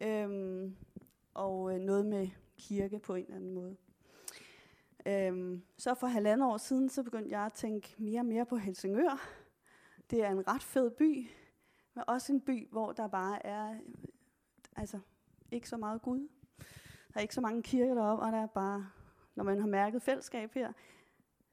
[0.00, 0.76] Øhm,
[1.34, 3.76] og øh, noget med kirke på en eller anden måde.
[5.06, 8.56] Øhm, så for halvandet år siden, så begyndte jeg at tænke mere og mere på
[8.56, 9.39] Helsingør.
[10.10, 11.28] Det er en ret fed by,
[11.94, 13.74] men også en by, hvor der bare er
[14.76, 14.98] altså,
[15.50, 16.28] ikke så meget Gud.
[17.08, 18.86] Der er ikke så mange kirker deroppe, og der er bare,
[19.34, 20.72] når man har mærket fællesskab her,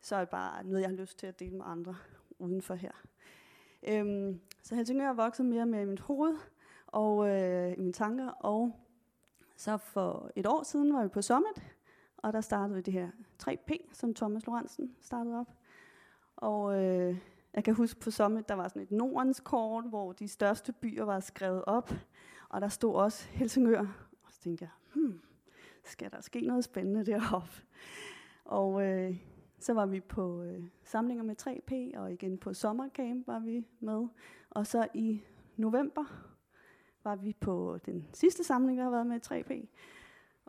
[0.02, 1.96] så er det bare noget, jeg har lyst til at dele med andre
[2.40, 2.92] udenfor her.
[3.88, 6.38] Øhm, så Helsingør er vokset mere med mit hoved
[6.88, 8.80] og øh, i mine tanker, og
[9.56, 11.76] så for et år siden var vi på Summit,
[12.18, 13.10] og der startede vi det her
[13.44, 15.54] 3P, som Thomas Lorentzen startede op.
[16.36, 17.18] Og øh,
[17.58, 21.04] jeg kan huske på Summit, der var sådan et Nordens kort, hvor de største byer
[21.04, 21.92] var skrevet op,
[22.50, 23.80] og der stod også Helsingør.
[24.24, 25.22] Og så tænkte jeg, hmm,
[25.84, 27.62] skal der ske noget spændende deroppe?
[28.46, 29.18] Og øh,
[29.60, 34.08] så var vi på øh, samlinger med 3P, og igen på sommercamp var vi med.
[34.50, 35.22] Og så i
[35.56, 36.06] november
[37.04, 39.68] var vi på den sidste samling, der har været med 3P.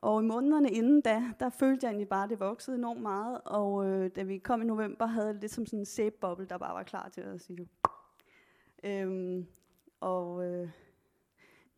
[0.02, 3.40] Og i månederne inden da, der følte jeg egentlig bare, at det voksede enormt meget.
[3.44, 6.58] Og øh, da vi kom i november, havde jeg lidt som sådan en sæbeboble, der
[6.58, 7.68] bare var klar til at sige
[8.84, 9.46] Øhm,
[10.00, 10.70] og øh,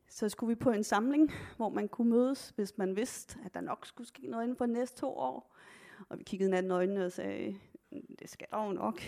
[0.09, 3.61] så skulle vi på en samling, hvor man kunne mødes, hvis man vidste, at der
[3.61, 5.57] nok skulle ske noget inden for de næste to år.
[6.09, 7.57] Og vi kiggede hinanden i øjnene og sagde,
[8.18, 9.01] det skal der jo nok.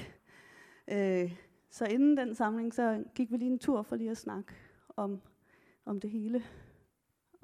[0.89, 1.37] Øh,
[1.71, 4.53] så inden den samling, så gik vi lige en tur for lige at snakke
[4.97, 5.21] om,
[5.85, 6.43] om det hele.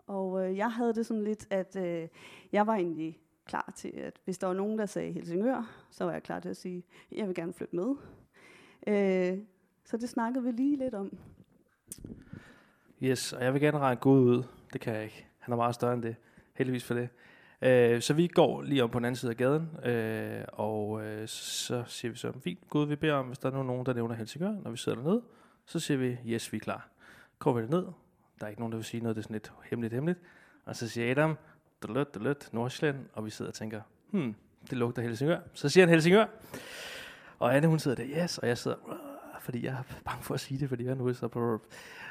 [0.08, 2.08] Og øh, jeg havde det sådan lidt, at øh,
[2.52, 6.12] jeg var egentlig klar til, at hvis der var nogen, der sagde Helsingør, så var
[6.12, 7.94] jeg klar til at sige, at jeg vil gerne flytte med.
[8.86, 9.38] Øh,
[9.84, 11.18] så det snakkede vi lige lidt om.
[13.02, 14.42] Yes, og jeg vil gerne regne Gud ud.
[14.72, 15.26] Det kan jeg ikke.
[15.38, 16.16] Han er meget større end det.
[16.54, 17.08] Heldigvis for det.
[17.62, 21.28] Øh, så vi går lige om på den anden side af gaden, øh, og øh,
[21.28, 24.14] så siger vi så, fint, Gud, vi beder om, hvis der er nogen, der nævner
[24.14, 25.22] Helsingør, når vi sidder dernede,
[25.66, 26.88] så siger vi, yes, vi er klar.
[27.38, 27.84] Kommer vi ned,
[28.40, 30.18] der er ikke nogen, der vil sige noget, det er sådan lidt hemmeligt, hemmeligt.
[30.64, 31.38] Og så siger Adam,
[31.82, 33.80] dalut, dalut, Nordsjælland, og vi sidder og tænker,
[34.10, 34.34] hmm,
[34.70, 35.40] det lugter Helsingør.
[35.54, 36.26] Så siger han Helsingør.
[37.38, 38.76] Og Anne, hun sidder der, yes, og jeg sidder,
[39.40, 41.60] fordi jeg er bange for at sige det, fordi jeg er så på...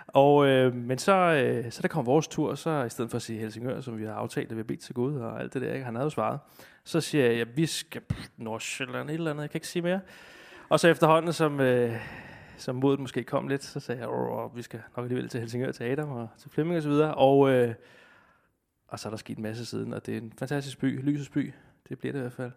[0.08, 3.22] Og, øh, men så, øh, så der kom vores tur, så i stedet for at
[3.22, 5.62] sige Helsingør, som vi har aftalt, at vi har bedt til Gud og alt det
[5.62, 5.86] der, ikke?
[5.86, 6.40] han havde jo svaret,
[6.84, 8.02] så siger jeg, at vi skal
[8.38, 10.00] Nordsjælland, et eller andet, jeg kan ikke sige mere.
[10.70, 11.96] Og så efterhånden, som, øh,
[12.58, 14.10] som modet måske kom lidt, så sagde jeg,
[14.44, 17.16] at vi skal nok alligevel til Helsingør, til Adam og til Flemming og så videre.
[17.16, 17.74] Og, øh,
[18.88, 21.30] og så er der sket en masse siden, og det er en fantastisk by, lysets
[21.30, 21.54] by,
[21.90, 22.52] det bliver det i hvert fald.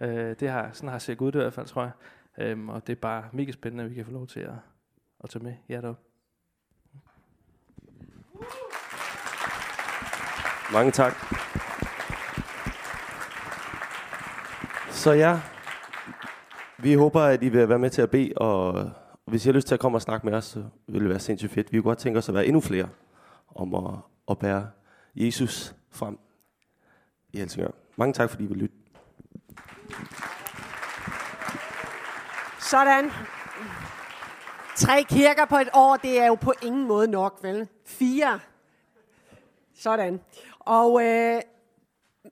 [0.00, 1.92] Øh, det har, sådan har set ud det i hvert fald, tror jeg.
[2.38, 4.52] Øhm, og det er bare mega spændende, at vi kan få lov til at,
[5.24, 5.98] at tage med jer derop.
[10.72, 11.12] Mange tak.
[14.90, 15.40] Så ja,
[16.78, 18.90] vi håber, at I vil være med til at bede, og
[19.28, 21.20] hvis I har lyst til at komme og snakke med os, så vil det være
[21.20, 21.72] sindssygt fedt.
[21.72, 22.88] Vi kunne godt tænke os at være endnu flere
[23.54, 23.94] om at,
[24.30, 24.70] at bære
[25.14, 26.18] Jesus frem
[27.32, 27.70] i Helsingør.
[27.96, 28.74] Mange tak, fordi I vil lytte.
[32.60, 33.10] Sådan.
[34.76, 37.68] Tre kirker på et år, det er jo på ingen måde nok, vel?
[37.86, 38.40] Fire.
[39.74, 40.20] Sådan.
[40.60, 41.40] Og øh,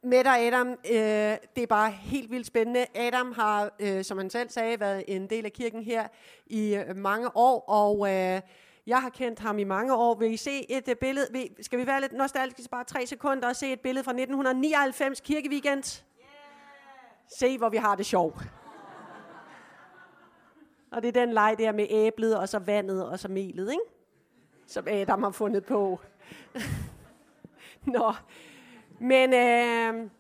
[0.03, 2.87] med dig, Adam, øh, det er bare helt vildt spændende.
[2.95, 6.09] Adam har, øh, som han selv sagde, været en del af kirken her
[6.47, 8.41] i øh, mange år, og øh,
[8.87, 10.14] jeg har kendt ham i mange år.
[10.14, 11.26] Vil I se et øh, billede?
[11.32, 15.20] Vil, skal vi være lidt nostalgiske bare tre sekunder og se et billede fra 1999
[15.20, 16.03] kirkeweekend?
[16.20, 16.30] Yeah.
[17.28, 18.39] Se, hvor vi har det sjovt.
[20.91, 23.82] Og det er den leg der med æblet, og så vandet, og så melet, ikke?
[24.66, 26.01] Som Adam har fundet på.
[27.95, 28.12] Nå.
[29.01, 30.11] Men, øh,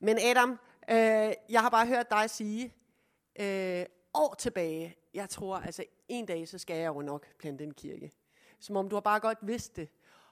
[0.00, 0.50] men Adam,
[0.90, 2.74] øh, jeg har bare hørt dig sige,
[3.40, 7.74] øh, år tilbage, jeg tror, altså en dag, så skal jeg jo nok plante en
[7.74, 8.12] kirke.
[8.60, 9.88] Som om du har bare godt vidst det.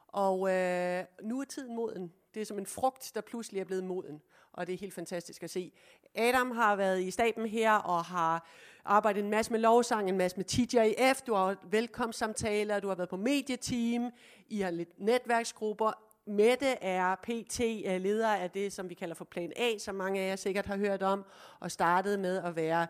[0.07, 2.12] Og øh, nu er tiden moden.
[2.34, 4.22] Det er som en frugt, der pludselig er blevet moden.
[4.53, 5.72] Og det er helt fantastisk at se.
[6.14, 8.49] Adam har været i staben her og har
[8.84, 11.22] arbejdet en masse med lovsang, en masse med TJF.
[11.22, 14.11] Du har velkomstsamtaler, du har været på medieteam.
[14.49, 16.10] I har lidt netværksgrupper.
[16.31, 20.20] Mette er PT, er leder af det, som vi kalder for Plan A, som mange
[20.20, 21.24] af jer sikkert har hørt om,
[21.61, 22.87] og startede med at være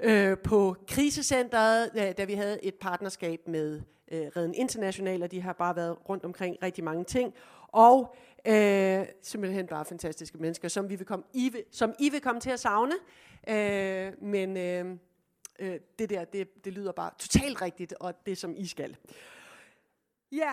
[0.00, 5.40] øh, på krisecentret, da, da vi havde et partnerskab med øh, Reden International, og de
[5.40, 7.34] har bare været rundt omkring rigtig mange ting.
[7.68, 8.16] Og
[8.46, 12.40] øh, simpelthen bare fantastiske mennesker, som, vi vil komme, I vil, som I vil komme
[12.40, 12.94] til at savne.
[13.48, 14.96] Øh, men øh,
[15.58, 18.96] øh, det der, det, det lyder bare totalt rigtigt, og det som I skal.
[20.32, 20.52] Ja,